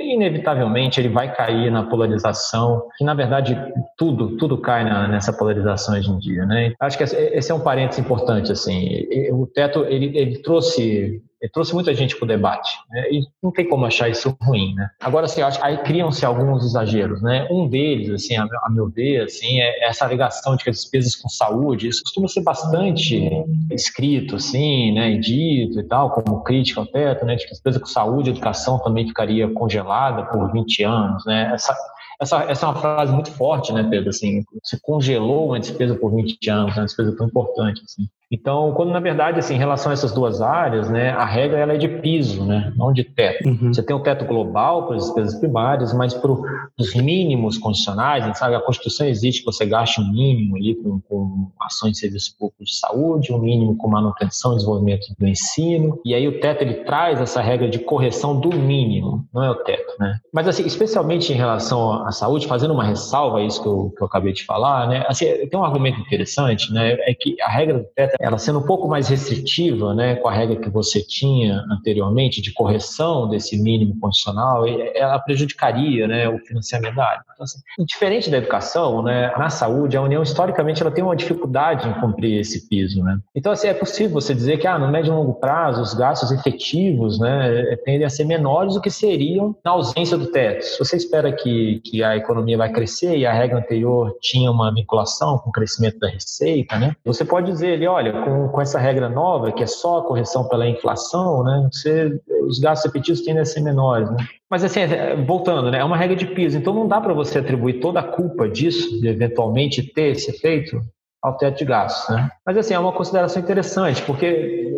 inevitavelmente 0.02 1.00
ele 1.00 1.10
vai 1.10 1.34
cair 1.34 1.72
na 1.72 1.84
polarização, 1.84 2.84
que 2.98 3.04
na 3.04 3.14
verdade 3.14 3.58
tudo, 3.98 4.38
tudo 4.38 4.58
cai 4.58 4.84
na, 4.84 5.08
nessa 5.08 5.34
polarização 5.34 5.96
hoje 5.96 6.10
em 6.10 6.18
dia, 6.18 6.46
né? 6.46 6.74
Acho 6.80 6.98
que 6.98 7.04
esse 7.04 7.52
é 7.52 7.56
um 7.56 7.60
parênteses 7.60 8.04
importante, 8.04 8.52
assim, 8.52 9.08
o 9.32 9.48
teto, 9.48 9.86
ele, 9.86 10.18
ele 10.18 10.42
trouxe 10.42 11.22
ele 11.42 11.52
trouxe 11.52 11.74
muita 11.74 11.94
gente 11.94 12.16
para 12.18 12.26
o 12.26 12.28
debate, 12.28 12.70
né? 12.90 13.10
e 13.12 13.22
não 13.42 13.52
tem 13.52 13.68
como 13.68 13.86
achar 13.86 14.10
isso 14.10 14.36
ruim, 14.42 14.74
né? 14.76 14.90
Agora, 15.00 15.26
assim, 15.26 15.42
acho 15.42 15.64
aí 15.64 15.78
criam-se 15.78 16.26
alguns 16.26 16.66
exageros, 16.66 17.22
né? 17.22 17.48
Um 17.50 17.68
deles, 17.68 18.10
assim, 18.10 18.36
a, 18.36 18.44
a, 18.44 18.70
meu 18.70 18.90
ver, 18.90 19.24
assim, 19.24 19.60
é 19.62 19.88
essa 19.88 20.04
alegação 20.04 20.58
de 20.58 20.64
que 20.64 20.70
as 20.70 20.78
despesas 20.78 21.16
com 21.16 21.30
saúde, 21.30 21.88
isso 21.88 22.04
costuma 22.04 22.28
ser 22.28 22.42
bastante 22.42 23.26
escrito, 23.72 24.36
assim, 24.36 24.92
né, 24.92 25.12
e 25.12 25.20
dito 25.20 25.80
e 25.80 25.84
tal, 25.84 26.12
como 26.12 26.44
crítica 26.44 26.82
ao 26.82 26.88
teto, 26.88 27.26
né, 27.26 27.36
de 27.36 27.46
que 27.46 27.52
despesa 27.52 27.80
com 27.80 27.86
saúde 27.86 28.30
e 28.30 28.34
educação 28.34 28.78
também 28.80 29.08
ficaria 29.08 29.48
congelada 29.50 29.89
por 30.32 30.52
20 30.52 30.84
anos, 30.84 31.26
né? 31.26 31.52
Essa, 31.54 31.76
essa, 32.22 32.44
essa 32.44 32.66
é 32.66 32.70
uma 32.70 32.80
frase 32.80 33.12
muito 33.14 33.32
forte, 33.32 33.72
né, 33.74 33.84
Pedro? 33.90 34.10
Assim, 34.10 34.44
você 34.64 34.78
congelou 34.82 35.48
uma 35.48 35.60
despesa 35.60 35.96
por 35.96 36.14
20 36.14 36.50
anos, 36.50 36.76
né, 36.76 36.82
uma 36.82 36.86
despesa 36.86 37.16
tão 37.16 37.28
importante. 37.28 37.82
Assim. 37.86 38.08
Então, 38.32 38.74
quando 38.74 38.92
na 38.92 39.00
verdade, 39.00 39.40
assim, 39.40 39.56
em 39.56 39.58
relação 39.58 39.92
a 39.92 39.94
essas 39.94 40.12
duas 40.12 40.40
áreas, 40.40 40.90
né, 40.90 41.10
a 41.12 41.26
regra 41.26 41.58
ela 41.58 41.74
é 41.74 41.78
de 41.78 41.88
piso, 41.88 42.46
né, 42.46 42.72
não 42.76 42.94
de 42.94 43.04
teto. 43.04 43.48
Uhum. 43.50 43.74
Você 43.74 43.82
tem 43.82 43.96
o 43.96 44.02
teto 44.02 44.24
global 44.26 44.86
para 44.86 44.98
as 44.98 45.06
despesas 45.06 45.40
primárias, 45.40 45.94
mas 45.94 46.14
para 46.14 46.32
os 46.32 46.94
mínimos 46.96 47.58
condicionais, 47.58 48.38
sabe 48.38 48.56
a 48.56 48.62
Constituição 48.62 49.08
existe 49.08 49.40
que 49.40 49.46
você 49.46 49.66
gaste 49.66 50.00
um 50.00 50.12
mínimo 50.12 50.56
ali 50.56 50.76
com, 50.76 51.02
com 51.02 51.52
ações 51.60 51.94
de 51.94 52.00
serviço 52.00 52.38
público 52.38 52.64
de 52.64 52.76
saúde, 52.76 53.34
um 53.34 53.40
mínimo 53.40 53.76
com 53.76 53.88
manutenção 53.88 54.54
e 54.54 54.56
desenvolvimento 54.58 55.08
do 55.18 55.28
ensino, 55.28 56.00
e 56.06 56.14
aí 56.14 56.28
o 56.28 56.40
teto 56.40 56.62
ele 56.62 56.76
traz 56.84 57.20
essa 57.20 57.42
regra 57.42 57.68
de 57.68 57.80
correção 57.80 58.40
do 58.40 58.50
mínimo, 58.50 59.26
não 59.34 59.44
é 59.44 59.50
o 59.50 59.56
teto, 59.56 59.94
né? 60.00 60.20
Mas 60.32 60.48
assim, 60.48 60.66
especialmente 60.66 61.34
em 61.34 61.36
relação 61.36 62.06
à 62.06 62.12
saúde, 62.12 62.46
fazendo 62.46 62.74
uma 62.74 62.84
ressalva 62.84 63.40
a 63.40 63.44
isso 63.44 63.62
que 63.62 63.68
eu, 63.68 63.94
que 63.98 64.04
eu 64.04 64.08
acabei 64.08 64.34
de 64.34 64.46
falar, 64.46 64.88
né? 64.88 65.04
Assim, 65.08 65.26
tem 65.48 65.60
um 65.60 65.64
argumento 65.64 66.00
interessante, 66.00 66.72
né? 66.72 66.94
É 67.02 67.14
que 67.14 67.42
a 67.42 67.50
regra 67.50 67.80
do 67.80 67.86
teto 67.96 68.19
ela 68.20 68.38
sendo 68.38 68.60
um 68.60 68.66
pouco 68.66 68.88
mais 68.88 69.08
restritiva, 69.08 69.94
né, 69.94 70.16
com 70.16 70.28
a 70.28 70.34
regra 70.34 70.58
que 70.58 70.70
você 70.70 71.02
tinha 71.02 71.64
anteriormente 71.72 72.42
de 72.42 72.52
correção 72.52 73.30
desse 73.30 73.58
mínimo 73.58 73.98
condicional, 74.00 74.66
ela 74.68 75.18
prejudicaria, 75.20 76.08
né, 76.08 76.28
o 76.28 76.38
financiamento 76.40 76.96
da 76.96 77.06
área. 77.06 77.22
Então, 77.34 77.46
assim, 77.46 77.60
diferente 77.86 78.30
da 78.30 78.38
educação, 78.38 79.02
né, 79.02 79.32
na 79.38 79.50
saúde, 79.50 79.96
a 79.96 80.02
União 80.02 80.22
historicamente 80.22 80.82
ela 80.82 80.92
tem 80.92 81.04
uma 81.04 81.16
dificuldade 81.16 81.88
em 81.88 81.94
cumprir 81.94 82.40
esse 82.40 82.68
piso, 82.68 83.02
né. 83.02 83.18
Então, 83.34 83.54
assim, 83.54 83.68
é 83.70 83.74
possível 83.74 84.12
você 84.12 84.36
dizer 84.36 84.58
que, 84.58 84.68
ah, 84.68 84.78
no 84.78 84.92
médio 84.92 85.14
e 85.14 85.16
longo 85.16 85.36
prazo, 85.36 85.82
os 85.82 85.94
gastos 85.94 86.32
efetivos, 86.32 87.20
né, 87.20 87.78
tendem 87.86 88.06
a 88.06 88.10
ser 88.10 88.26
menores 88.26 88.74
do 88.74 88.82
que 88.82 88.92
seriam 88.92 89.56
na 89.64 89.72
ausência 89.72 90.18
do 90.18 90.28
teto. 90.28 90.64
Se 90.66 90.78
você 90.78 90.98
espera 90.98 91.32
que, 91.32 91.82
que 91.86 92.04
a 92.04 92.18
economia 92.18 92.58
vai 92.58 92.70
crescer 92.70 93.18
e 93.18 93.26
a 93.26 93.32
regra 93.32 93.60
anterior 93.60 94.14
tinha 94.20 94.52
uma 94.52 94.74
vinculação 94.74 95.38
com 95.38 95.50
o 95.50 95.54
crescimento 95.54 96.00
da 96.00 96.10
receita, 96.10 96.78
né, 96.78 96.94
você 97.06 97.24
pode 97.24 97.50
dizer 97.50 97.76
ali, 97.76 97.88
olha, 97.88 98.09
com, 98.12 98.50
com 98.50 98.62
essa 98.62 98.80
regra 98.80 99.10
nova, 99.10 99.52
que 99.52 99.64
é 99.64 99.68
só 99.68 100.00
a 100.00 100.04
correção 100.04 100.48
pela 100.48 100.68
inflação, 100.68 101.44
né, 101.44 101.70
você, 101.72 102.20
os 102.48 102.60
gastos 102.60 102.90
efetivos 102.90 103.22
tendem 103.22 103.42
a 103.42 103.46
ser 103.46 103.62
menores. 103.62 104.10
Né? 104.10 104.18
Mas 104.50 104.64
assim, 104.64 104.82
é, 104.82 105.16
voltando, 105.16 105.72
né, 105.72 105.80
é 105.80 105.84
uma 105.84 105.98
regra 105.98 106.16
de 106.16 106.26
piso, 106.26 106.58
então 106.58 106.74
não 106.74 106.88
dá 106.88 107.00
para 107.00 107.14
você 107.14 107.40
atribuir 107.40 107.80
toda 107.80 108.00
a 108.00 108.04
culpa 108.04 108.48
disso, 108.48 109.00
de 109.00 109.08
eventualmente 109.08 109.84
ter 109.94 110.12
esse 110.12 110.32
efeito, 110.32 110.82
ao 111.22 111.38
teto 111.38 111.58
de 111.58 111.66
gastos. 111.66 112.16
Né? 112.16 112.30
Mas 112.46 112.58
assim, 112.58 112.74
é 112.74 112.80
uma 112.80 112.94
consideração 112.94 113.42
interessante, 113.42 114.02
porque 114.04 114.70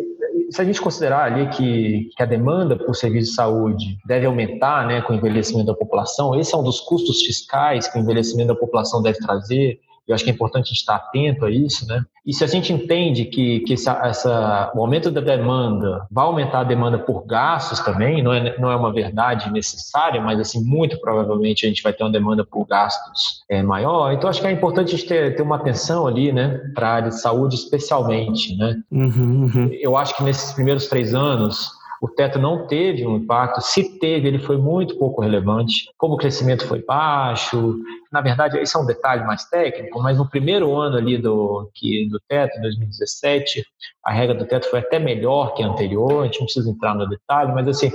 se 0.50 0.60
a 0.60 0.64
gente 0.64 0.80
considerar 0.80 1.32
ali 1.32 1.48
que, 1.48 2.10
que, 2.14 2.22
a 2.22 2.26
demanda 2.26 2.76
por 2.76 2.94
serviço 2.94 3.30
de 3.30 3.36
saúde 3.36 3.98
deve 4.06 4.26
aumentar 4.26 4.86
né, 4.86 5.00
com 5.00 5.14
o 5.14 5.16
envelhecimento 5.16 5.66
da 5.66 5.74
população, 5.74 6.38
esse 6.38 6.54
é 6.54 6.58
um 6.58 6.62
dos 6.62 6.80
custos 6.80 7.22
fiscais 7.22 7.88
que 7.88 7.98
o 7.98 8.02
envelhecimento 8.02 8.48
da 8.48 8.54
população 8.54 9.00
deve 9.00 9.18
trazer, 9.18 9.80
eu 10.06 10.14
acho 10.14 10.24
que 10.24 10.30
é 10.30 10.32
importante 10.32 10.64
a 10.64 10.68
gente 10.68 10.78
estar 10.78 10.96
atento 10.96 11.44
a 11.44 11.50
isso, 11.50 11.86
né? 11.86 12.02
E 12.24 12.32
se 12.32 12.44
a 12.44 12.46
gente 12.46 12.72
entende 12.72 13.24
que, 13.24 13.60
que 13.60 13.74
essa, 13.74 14.00
essa, 14.04 14.72
o 14.74 14.80
aumento 14.80 15.10
da 15.10 15.20
demanda 15.20 16.06
vai 16.10 16.24
aumentar 16.24 16.60
a 16.60 16.64
demanda 16.64 16.98
por 16.98 17.26
gastos 17.26 17.80
também, 17.80 18.22
não 18.22 18.32
é, 18.32 18.56
não 18.58 18.70
é 18.70 18.76
uma 18.76 18.92
verdade 18.92 19.50
necessária, 19.50 20.20
mas 20.20 20.38
assim, 20.38 20.62
muito 20.64 21.00
provavelmente 21.00 21.66
a 21.66 21.68
gente 21.68 21.82
vai 21.82 21.92
ter 21.92 22.04
uma 22.04 22.12
demanda 22.12 22.44
por 22.44 22.64
gastos 22.66 23.42
é, 23.48 23.62
maior. 23.62 24.12
Então, 24.12 24.30
acho 24.30 24.40
que 24.40 24.46
é 24.46 24.52
importante 24.52 24.94
a 24.94 24.96
gente 24.96 25.08
ter, 25.08 25.34
ter 25.34 25.42
uma 25.42 25.56
atenção 25.56 26.06
ali, 26.06 26.32
né, 26.32 26.60
para 26.74 26.88
a 26.88 26.92
área 26.92 27.08
de 27.08 27.20
saúde 27.20 27.56
especialmente, 27.56 28.56
né? 28.56 28.76
Uhum, 28.90 29.50
uhum. 29.52 29.70
Eu 29.72 29.96
acho 29.96 30.16
que 30.16 30.22
nesses 30.22 30.52
primeiros 30.52 30.86
três 30.86 31.14
anos, 31.14 31.70
o 32.02 32.08
teto 32.08 32.36
não 32.36 32.66
teve 32.66 33.06
um 33.06 33.16
impacto, 33.16 33.60
se 33.60 33.96
teve, 34.00 34.26
ele 34.26 34.40
foi 34.40 34.56
muito 34.56 34.98
pouco 34.98 35.22
relevante, 35.22 35.88
como 35.96 36.14
o 36.14 36.16
crescimento 36.16 36.66
foi 36.66 36.82
baixo, 36.84 37.78
na 38.10 38.20
verdade, 38.20 38.58
esse 38.58 38.76
é 38.76 38.80
um 38.80 38.84
detalhe 38.84 39.24
mais 39.24 39.44
técnico, 39.44 40.02
mas 40.02 40.18
no 40.18 40.28
primeiro 40.28 40.76
ano 40.76 40.96
ali 40.96 41.16
do, 41.16 41.70
que, 41.72 42.08
do 42.10 42.20
teto, 42.28 42.60
2017, 42.60 43.64
a 44.04 44.12
regra 44.12 44.34
do 44.34 44.44
teto 44.44 44.68
foi 44.68 44.80
até 44.80 44.98
melhor 44.98 45.54
que 45.54 45.62
a 45.62 45.68
anterior, 45.68 46.22
a 46.22 46.26
gente 46.26 46.40
não 46.40 46.46
precisa 46.46 46.68
entrar 46.68 46.92
no 46.96 47.08
detalhe, 47.08 47.52
mas 47.52 47.68
assim, 47.68 47.92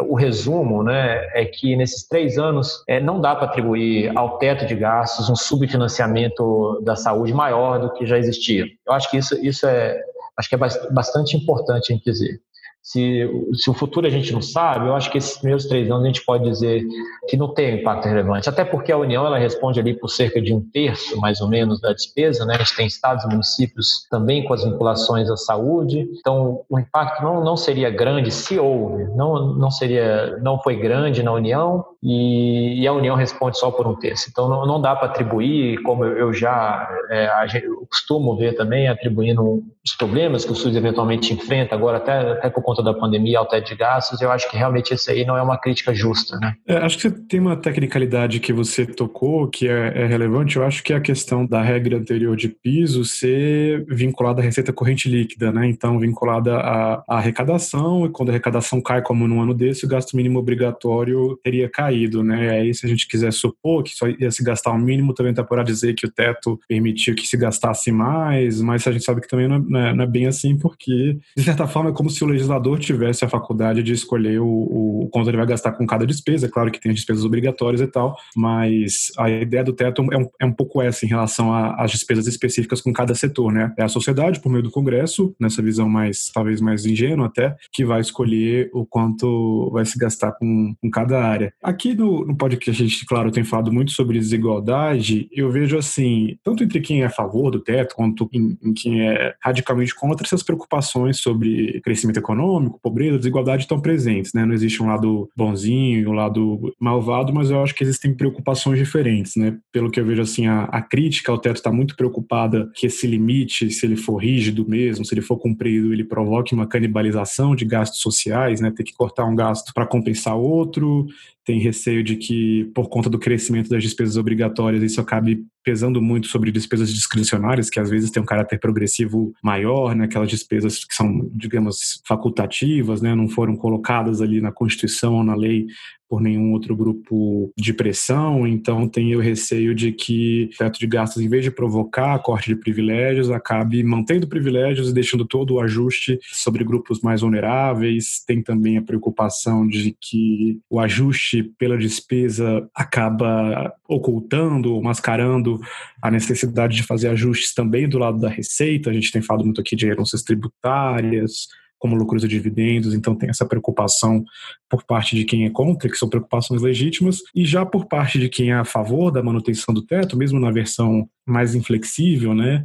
o 0.00 0.14
resumo 0.14 0.82
né, 0.82 1.28
é 1.34 1.44
que 1.44 1.76
nesses 1.76 2.08
três 2.08 2.38
anos 2.38 2.82
é, 2.88 2.98
não 2.98 3.20
dá 3.20 3.36
para 3.36 3.44
atribuir 3.44 4.10
ao 4.16 4.38
teto 4.38 4.64
de 4.64 4.74
gastos 4.74 5.28
um 5.28 5.36
subfinanciamento 5.36 6.80
da 6.82 6.96
saúde 6.96 7.34
maior 7.34 7.78
do 7.78 7.92
que 7.92 8.06
já 8.06 8.16
existia. 8.16 8.64
Eu 8.86 8.94
acho 8.94 9.10
que 9.10 9.18
isso, 9.18 9.38
isso 9.44 9.66
é, 9.66 10.00
acho 10.38 10.48
que 10.48 10.54
é 10.54 10.58
bastante 10.90 11.36
importante 11.36 11.92
em 11.92 11.98
dizer. 11.98 12.40
Se, 12.82 13.28
se 13.52 13.68
o 13.68 13.74
futuro 13.74 14.06
a 14.06 14.10
gente 14.10 14.32
não 14.32 14.40
sabe, 14.40 14.86
eu 14.86 14.94
acho 14.94 15.10
que 15.10 15.18
esses 15.18 15.36
primeiros 15.36 15.66
três 15.66 15.90
anos 15.90 16.04
a 16.04 16.06
gente 16.06 16.24
pode 16.24 16.44
dizer 16.44 16.82
que 17.28 17.36
não 17.36 17.52
tem 17.52 17.80
impacto 17.80 18.08
relevante, 18.08 18.48
até 18.48 18.64
porque 18.64 18.90
a 18.90 18.96
União 18.96 19.26
ela 19.26 19.38
responde 19.38 19.78
ali 19.78 19.94
por 19.94 20.08
cerca 20.08 20.40
de 20.40 20.54
um 20.54 20.60
terço, 20.72 21.20
mais 21.20 21.40
ou 21.40 21.48
menos, 21.48 21.80
da 21.80 21.92
despesa, 21.92 22.44
né? 22.46 22.54
A 22.54 22.58
gente 22.58 22.76
tem 22.76 22.86
estados 22.86 23.24
e 23.24 23.28
municípios 23.28 24.06
também 24.10 24.44
com 24.44 24.54
as 24.54 24.64
vinculações 24.64 25.30
à 25.30 25.36
saúde, 25.36 26.08
então 26.18 26.62
o 26.68 26.78
impacto 26.78 27.22
não, 27.22 27.44
não 27.44 27.56
seria 27.56 27.90
grande 27.90 28.30
se 28.30 28.58
houve, 28.58 29.04
não, 29.14 29.54
não 29.54 29.70
seria, 29.70 30.38
não 30.38 30.58
foi 30.60 30.76
grande 30.76 31.22
na 31.22 31.32
União 31.32 31.84
e, 32.02 32.80
e 32.80 32.86
a 32.86 32.92
União 32.92 33.14
responde 33.14 33.58
só 33.58 33.70
por 33.70 33.86
um 33.86 33.94
terço, 33.94 34.28
então 34.30 34.48
não, 34.48 34.66
não 34.66 34.80
dá 34.80 34.96
para 34.96 35.08
atribuir, 35.08 35.82
como 35.82 36.04
eu, 36.04 36.32
já 36.32 36.88
é, 37.10 37.28
eu 37.62 37.86
costumo 37.90 38.36
ver 38.36 38.56
também, 38.56 38.88
atribuindo 38.88 39.62
os 39.84 39.94
problemas 39.96 40.44
que 40.44 40.52
o 40.52 40.54
SUS 40.54 40.76
eventualmente 40.76 41.32
enfrenta 41.32 41.74
agora, 41.74 41.98
até, 41.98 42.32
até 42.32 42.50
por 42.50 42.62
conta 42.70 42.82
da 42.84 42.94
pandemia, 42.94 43.40
ao 43.40 43.46
teto 43.46 43.68
de 43.68 43.74
gastos, 43.74 44.20
eu 44.20 44.30
acho 44.30 44.48
que 44.48 44.56
realmente 44.56 44.94
isso 44.94 45.10
aí 45.10 45.24
não 45.24 45.36
é 45.36 45.42
uma 45.42 45.58
crítica 45.58 45.92
justa, 45.92 46.38
né? 46.38 46.54
É, 46.66 46.76
acho 46.76 46.98
que 46.98 47.10
tem 47.10 47.40
uma 47.40 47.56
tecnicalidade 47.56 48.38
que 48.38 48.52
você 48.52 48.86
tocou 48.86 49.48
que 49.48 49.68
é, 49.68 50.02
é, 50.02 50.06
relevante, 50.06 50.56
eu 50.56 50.64
acho 50.64 50.82
que 50.84 50.92
é 50.92 50.96
a 50.96 51.00
questão 51.00 51.44
da 51.44 51.60
regra 51.60 51.96
anterior 51.96 52.36
de 52.36 52.48
piso 52.48 53.04
ser 53.04 53.84
vinculada 53.88 54.40
à 54.40 54.44
receita 54.44 54.72
corrente 54.72 55.08
líquida, 55.08 55.50
né? 55.50 55.66
Então, 55.66 55.98
vinculada 55.98 56.58
à, 56.58 57.02
à 57.08 57.16
arrecadação, 57.16 58.06
e 58.06 58.08
quando 58.08 58.28
a 58.28 58.32
arrecadação 58.32 58.80
cai 58.80 59.02
como 59.02 59.26
num 59.26 59.42
ano 59.42 59.52
desse, 59.52 59.84
o 59.84 59.88
gasto 59.88 60.16
mínimo 60.16 60.38
obrigatório 60.38 61.36
teria 61.42 61.68
caído, 61.68 62.22
né? 62.22 62.50
Aí, 62.50 62.72
se 62.72 62.86
a 62.86 62.88
gente 62.88 63.08
quiser 63.08 63.32
supor 63.32 63.82
que 63.82 63.90
só 63.90 64.06
ia 64.06 64.30
se 64.30 64.44
gastar 64.44 64.70
o 64.70 64.74
um 64.74 64.78
mínimo, 64.78 65.12
também 65.12 65.34
tá 65.34 65.42
por 65.42 65.60
dizer 65.64 65.94
que 65.94 66.06
o 66.06 66.10
teto 66.10 66.58
permitiu 66.68 67.14
que 67.14 67.26
se 67.26 67.36
gastasse 67.36 67.90
mais, 67.90 68.60
mas 68.60 68.86
a 68.86 68.92
gente 68.92 69.04
sabe 69.04 69.20
que 69.20 69.28
também 69.28 69.48
não 69.48 69.80
é, 69.80 69.92
não 69.92 70.04
é 70.04 70.06
bem 70.06 70.26
assim, 70.26 70.56
porque, 70.56 71.18
de 71.36 71.42
certa 71.42 71.66
forma, 71.66 71.90
é 71.90 71.92
como 71.92 72.08
se 72.08 72.22
o 72.22 72.26
legislador 72.26 72.59
tivesse 72.78 73.24
a 73.24 73.28
faculdade 73.28 73.82
de 73.82 73.92
escolher 73.92 74.40
o, 74.40 74.46
o 74.46 75.08
quanto 75.10 75.28
ele 75.28 75.36
vai 75.36 75.46
gastar 75.46 75.72
com 75.72 75.86
cada 75.86 76.06
despesa. 76.06 76.46
É 76.46 76.50
claro 76.50 76.70
que 76.70 76.80
tem 76.80 76.92
despesas 76.92 77.24
obrigatórias 77.24 77.80
e 77.80 77.86
tal, 77.86 78.16
mas 78.36 79.12
a 79.18 79.30
ideia 79.30 79.64
do 79.64 79.72
teto 79.72 80.06
é 80.10 80.16
um, 80.16 80.28
é 80.40 80.44
um 80.46 80.52
pouco 80.52 80.80
essa 80.80 81.04
em 81.04 81.08
relação 81.08 81.52
às 81.52 81.90
despesas 81.90 82.26
específicas 82.26 82.80
com 82.80 82.92
cada 82.92 83.14
setor, 83.14 83.52
né? 83.52 83.72
É 83.76 83.82
a 83.82 83.88
sociedade, 83.88 84.40
por 84.40 84.50
meio 84.50 84.62
do 84.62 84.70
Congresso, 84.70 85.34
nessa 85.38 85.62
visão 85.62 85.88
mais, 85.88 86.30
talvez 86.32 86.60
mais 86.60 86.86
ingênua 86.86 87.26
até, 87.26 87.56
que 87.72 87.84
vai 87.84 88.00
escolher 88.00 88.70
o 88.72 88.84
quanto 88.84 89.70
vai 89.72 89.84
se 89.84 89.98
gastar 89.98 90.32
com, 90.32 90.74
com 90.80 90.90
cada 90.90 91.22
área. 91.22 91.52
Aqui 91.62 91.94
no, 91.94 92.24
no 92.24 92.36
podcast, 92.36 92.82
a 92.82 92.86
gente, 92.86 93.06
claro, 93.06 93.30
tem 93.30 93.44
falado 93.44 93.72
muito 93.72 93.92
sobre 93.92 94.18
desigualdade. 94.18 95.28
Eu 95.32 95.50
vejo 95.50 95.76
assim, 95.76 96.36
tanto 96.42 96.64
entre 96.64 96.80
quem 96.80 97.02
é 97.02 97.06
a 97.06 97.10
favor 97.10 97.50
do 97.50 97.60
teto, 97.60 97.94
quanto 97.94 98.28
em, 98.32 98.58
em 98.62 98.72
quem 98.72 99.08
é 99.08 99.34
radicalmente 99.42 99.94
contra, 99.94 100.26
essas 100.26 100.42
preocupações 100.42 101.18
sobre 101.18 101.80
crescimento 101.82 102.18
econômico, 102.18 102.49
pobreza, 102.82 103.18
desigualdade 103.18 103.62
estão 103.62 103.80
presentes, 103.80 104.32
né? 104.32 104.44
Não 104.44 104.54
existe 104.54 104.82
um 104.82 104.86
lado 104.86 105.28
bonzinho, 105.36 106.10
um 106.10 106.14
lado 106.14 106.74
malvado, 106.80 107.32
mas 107.32 107.50
eu 107.50 107.62
acho 107.62 107.74
que 107.74 107.84
existem 107.84 108.14
preocupações 108.14 108.78
diferentes, 108.78 109.36
né? 109.36 109.58
Pelo 109.70 109.90
que 109.90 110.00
eu 110.00 110.06
vejo 110.06 110.22
assim, 110.22 110.46
a, 110.46 110.64
a 110.64 110.80
crítica 110.80 111.30
ao 111.30 111.38
teto 111.38 111.56
está 111.56 111.70
muito 111.70 111.96
preocupada 111.96 112.70
que 112.74 112.86
esse 112.86 113.06
limite, 113.06 113.70
se 113.70 113.86
ele 113.86 113.96
for 113.96 114.16
rígido 114.16 114.66
mesmo, 114.68 115.04
se 115.04 115.14
ele 115.14 115.22
for 115.22 115.36
cumprido, 115.36 115.92
ele 115.92 116.04
provoque 116.04 116.54
uma 116.54 116.66
canibalização 116.66 117.54
de 117.54 117.64
gastos 117.64 118.00
sociais, 118.00 118.60
né? 118.60 118.70
Ter 118.70 118.84
que 118.84 118.94
cortar 118.94 119.26
um 119.26 119.36
gasto 119.36 119.72
para 119.74 119.86
compensar 119.86 120.36
outro, 120.36 121.06
tem 121.44 121.58
receio 121.58 122.04
de 122.04 122.16
que, 122.16 122.70
por 122.74 122.88
conta 122.88 123.08
do 123.08 123.18
crescimento 123.18 123.70
das 123.70 123.82
despesas 123.82 124.16
obrigatórias, 124.16 124.82
isso 124.82 125.00
acabe 125.00 125.44
pesando 125.64 126.00
muito 126.00 126.26
sobre 126.28 126.50
despesas 126.50 126.92
discricionárias, 126.92 127.70
que 127.70 127.80
às 127.80 127.90
vezes 127.90 128.10
tem 128.10 128.22
um 128.22 128.26
caráter 128.26 128.58
progressivo 128.58 129.32
maior, 129.42 129.94
né? 129.94 130.04
aquelas 130.04 130.28
despesas 130.28 130.84
que 130.84 130.94
são, 130.94 131.30
digamos, 131.32 132.02
facultativas, 132.06 133.00
né? 133.00 133.14
não 133.14 133.28
foram 133.28 133.56
colocadas 133.56 134.20
ali 134.20 134.40
na 134.40 134.52
Constituição 134.52 135.14
ou 135.14 135.24
na 135.24 135.34
lei 135.34 135.66
por 136.10 136.20
nenhum 136.20 136.52
outro 136.52 136.74
grupo 136.74 137.52
de 137.56 137.72
pressão, 137.72 138.44
então 138.44 138.88
tem 138.88 139.14
o 139.14 139.20
receio 139.20 139.72
de 139.72 139.92
que 139.92 140.50
o 140.52 140.58
teto 140.58 140.80
de 140.80 140.86
gastos, 140.88 141.22
em 141.22 141.28
vez 141.28 141.44
de 141.44 141.52
provocar 141.52 142.18
corte 142.18 142.48
de 142.48 142.56
privilégios, 142.56 143.30
acabe 143.30 143.84
mantendo 143.84 144.26
privilégios 144.26 144.90
e 144.90 144.92
deixando 144.92 145.24
todo 145.24 145.54
o 145.54 145.60
ajuste 145.60 146.18
sobre 146.32 146.64
grupos 146.64 147.00
mais 147.00 147.20
vulneráveis. 147.20 148.24
Tem 148.26 148.42
também 148.42 148.76
a 148.76 148.82
preocupação 148.82 149.64
de 149.68 149.96
que 150.00 150.58
o 150.68 150.80
ajuste 150.80 151.44
pela 151.56 151.78
despesa 151.78 152.68
acaba 152.74 153.72
ocultando, 153.88 154.82
mascarando 154.82 155.60
a 156.02 156.10
necessidade 156.10 156.74
de 156.74 156.82
fazer 156.82 157.06
ajustes 157.06 157.54
também 157.54 157.88
do 157.88 157.98
lado 157.98 158.18
da 158.18 158.28
receita. 158.28 158.90
A 158.90 158.92
gente 158.92 159.12
tem 159.12 159.22
falado 159.22 159.44
muito 159.44 159.60
aqui 159.60 159.76
de 159.76 159.86
heranças 159.86 160.24
tributárias, 160.24 161.46
como 161.80 161.96
lucros 161.96 162.22
e 162.22 162.28
dividendos, 162.28 162.94
então 162.94 163.16
tem 163.16 163.30
essa 163.30 163.46
preocupação 163.46 164.22
por 164.68 164.84
parte 164.84 165.16
de 165.16 165.24
quem 165.24 165.46
é 165.46 165.50
contra, 165.50 165.88
que 165.88 165.96
são 165.96 166.08
preocupações 166.08 166.62
legítimas, 166.62 167.20
e 167.34 167.44
já 167.44 167.66
por 167.66 167.86
parte 167.86 168.18
de 168.18 168.28
quem 168.28 168.50
é 168.50 168.54
a 168.54 168.64
favor 168.64 169.10
da 169.10 169.22
manutenção 169.22 169.74
do 169.74 169.82
teto, 169.82 170.16
mesmo 170.16 170.38
na 170.38 170.52
versão 170.52 171.08
mais 171.26 171.54
inflexível, 171.54 172.34
né, 172.34 172.64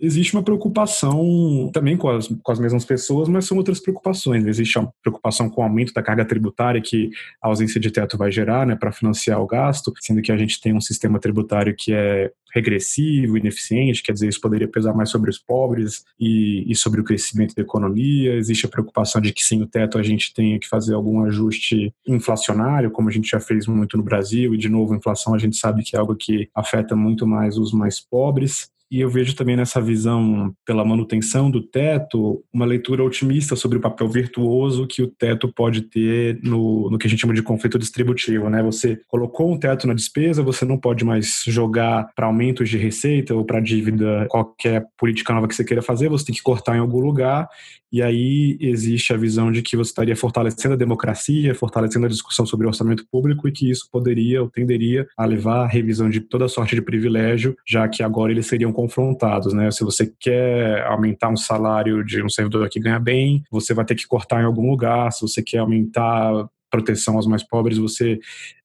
existe 0.00 0.34
uma 0.34 0.42
preocupação 0.42 1.70
também 1.72 1.96
com 1.96 2.08
as, 2.08 2.28
com 2.28 2.52
as 2.52 2.58
mesmas 2.58 2.84
pessoas, 2.84 3.28
mas 3.28 3.46
são 3.46 3.56
outras 3.56 3.80
preocupações. 3.80 4.46
Existe 4.46 4.78
uma 4.78 4.92
preocupação 5.02 5.50
com 5.50 5.60
o 5.60 5.64
aumento 5.64 5.92
da 5.92 6.02
carga 6.02 6.24
tributária 6.24 6.80
que 6.80 7.10
a 7.42 7.48
ausência 7.48 7.80
de 7.80 7.90
teto 7.90 8.16
vai 8.16 8.30
gerar 8.30 8.66
né, 8.66 8.76
para 8.76 8.92
financiar 8.92 9.40
o 9.40 9.46
gasto, 9.46 9.92
sendo 10.00 10.22
que 10.22 10.32
a 10.32 10.36
gente 10.36 10.60
tem 10.60 10.74
um 10.74 10.80
sistema 10.80 11.18
tributário 11.18 11.74
que 11.76 11.92
é 11.92 12.30
regressivo, 12.54 13.36
ineficiente, 13.36 14.02
quer 14.02 14.12
dizer, 14.12 14.28
isso 14.28 14.40
poderia 14.40 14.66
pesar 14.66 14.94
mais 14.94 15.10
sobre 15.10 15.30
os 15.30 15.38
pobres 15.38 16.04
e, 16.18 16.64
e, 16.66 16.74
sobre 16.74 17.00
o 17.00 17.04
crescimento 17.04 17.54
da 17.54 17.62
economia. 17.62 18.34
Existe 18.34 18.66
a 18.66 18.68
preocupação 18.68 19.20
de 19.20 19.32
que 19.32 19.44
sem 19.44 19.62
o 19.62 19.66
teto 19.66 19.98
a 19.98 20.02
gente 20.02 20.32
tenha 20.32 20.58
que 20.58 20.68
fazer 20.68 20.94
algum 20.94 21.24
ajuste 21.24 21.92
inflacionário, 22.06 22.90
como 22.90 23.08
a 23.08 23.12
gente 23.12 23.28
já 23.28 23.40
fez 23.40 23.66
muito 23.66 23.96
no 23.96 24.02
Brasil, 24.02 24.54
e 24.54 24.58
de 24.58 24.68
novo, 24.68 24.94
inflação 24.94 25.34
a 25.34 25.38
gente 25.38 25.56
sabe 25.56 25.82
que 25.82 25.94
é 25.94 25.98
algo 25.98 26.16
que 26.16 26.48
afeta 26.54 26.96
muito 26.96 27.26
mais 27.26 27.58
os 27.58 27.72
mais 27.72 28.00
pobres. 28.00 28.70
E 28.90 29.00
eu 29.00 29.10
vejo 29.10 29.36
também 29.36 29.54
nessa 29.54 29.82
visão 29.82 30.54
pela 30.64 30.84
manutenção 30.84 31.50
do 31.50 31.62
teto 31.62 32.42
uma 32.52 32.64
leitura 32.64 33.04
otimista 33.04 33.54
sobre 33.54 33.76
o 33.76 33.80
papel 33.80 34.08
virtuoso 34.08 34.86
que 34.86 35.02
o 35.02 35.08
teto 35.08 35.52
pode 35.52 35.82
ter 35.82 36.40
no, 36.42 36.90
no 36.90 36.96
que 36.96 37.06
a 37.06 37.10
gente 37.10 37.20
chama 37.20 37.34
de 37.34 37.42
conflito 37.42 37.78
distributivo. 37.78 38.48
Né? 38.48 38.62
Você 38.62 38.98
colocou 39.06 39.52
um 39.52 39.58
teto 39.58 39.86
na 39.86 39.92
despesa, 39.92 40.42
você 40.42 40.64
não 40.64 40.78
pode 40.78 41.04
mais 41.04 41.42
jogar 41.46 42.08
para 42.16 42.26
aumentos 42.26 42.70
de 42.70 42.78
receita 42.78 43.34
ou 43.34 43.44
para 43.44 43.60
dívida 43.60 44.26
qualquer 44.30 44.86
política 44.96 45.34
nova 45.34 45.46
que 45.46 45.54
você 45.54 45.64
queira 45.64 45.82
fazer, 45.82 46.08
você 46.08 46.24
tem 46.24 46.34
que 46.34 46.42
cortar 46.42 46.76
em 46.76 46.80
algum 46.80 47.00
lugar. 47.00 47.46
E 47.90 48.02
aí 48.02 48.58
existe 48.60 49.12
a 49.12 49.16
visão 49.16 49.50
de 49.50 49.62
que 49.62 49.76
você 49.76 49.90
estaria 49.90 50.14
fortalecendo 50.14 50.74
a 50.74 50.78
democracia, 50.78 51.54
fortalecendo 51.54 52.04
a 52.04 52.08
discussão 52.08 52.44
sobre 52.44 52.66
o 52.66 52.68
orçamento 52.68 53.06
público 53.10 53.48
e 53.48 53.52
que 53.52 53.70
isso 53.70 53.88
poderia 53.90 54.42
ou 54.42 54.50
tenderia 54.50 55.06
a 55.16 55.24
levar 55.24 55.64
à 55.64 55.66
revisão 55.66 56.10
de 56.10 56.20
toda 56.20 56.48
sorte 56.48 56.74
de 56.74 56.82
privilégio, 56.82 57.56
já 57.66 57.88
que 57.88 58.02
agora 58.02 58.30
eles 58.30 58.46
seriam 58.46 58.72
confrontados, 58.78 59.52
né? 59.52 59.72
Se 59.72 59.82
você 59.82 60.06
quer 60.20 60.86
aumentar 60.86 61.28
um 61.30 61.36
salário 61.36 62.04
de 62.04 62.22
um 62.22 62.28
servidor 62.28 62.68
que 62.68 62.78
ganha 62.78 63.00
bem, 63.00 63.42
você 63.50 63.74
vai 63.74 63.84
ter 63.84 63.96
que 63.96 64.06
cortar 64.06 64.40
em 64.40 64.44
algum 64.44 64.70
lugar. 64.70 65.10
Se 65.10 65.22
você 65.22 65.42
quer 65.42 65.58
aumentar 65.58 66.48
proteção 66.70 67.16
aos 67.16 67.26
mais 67.26 67.42
pobres, 67.42 67.76
você 67.76 68.20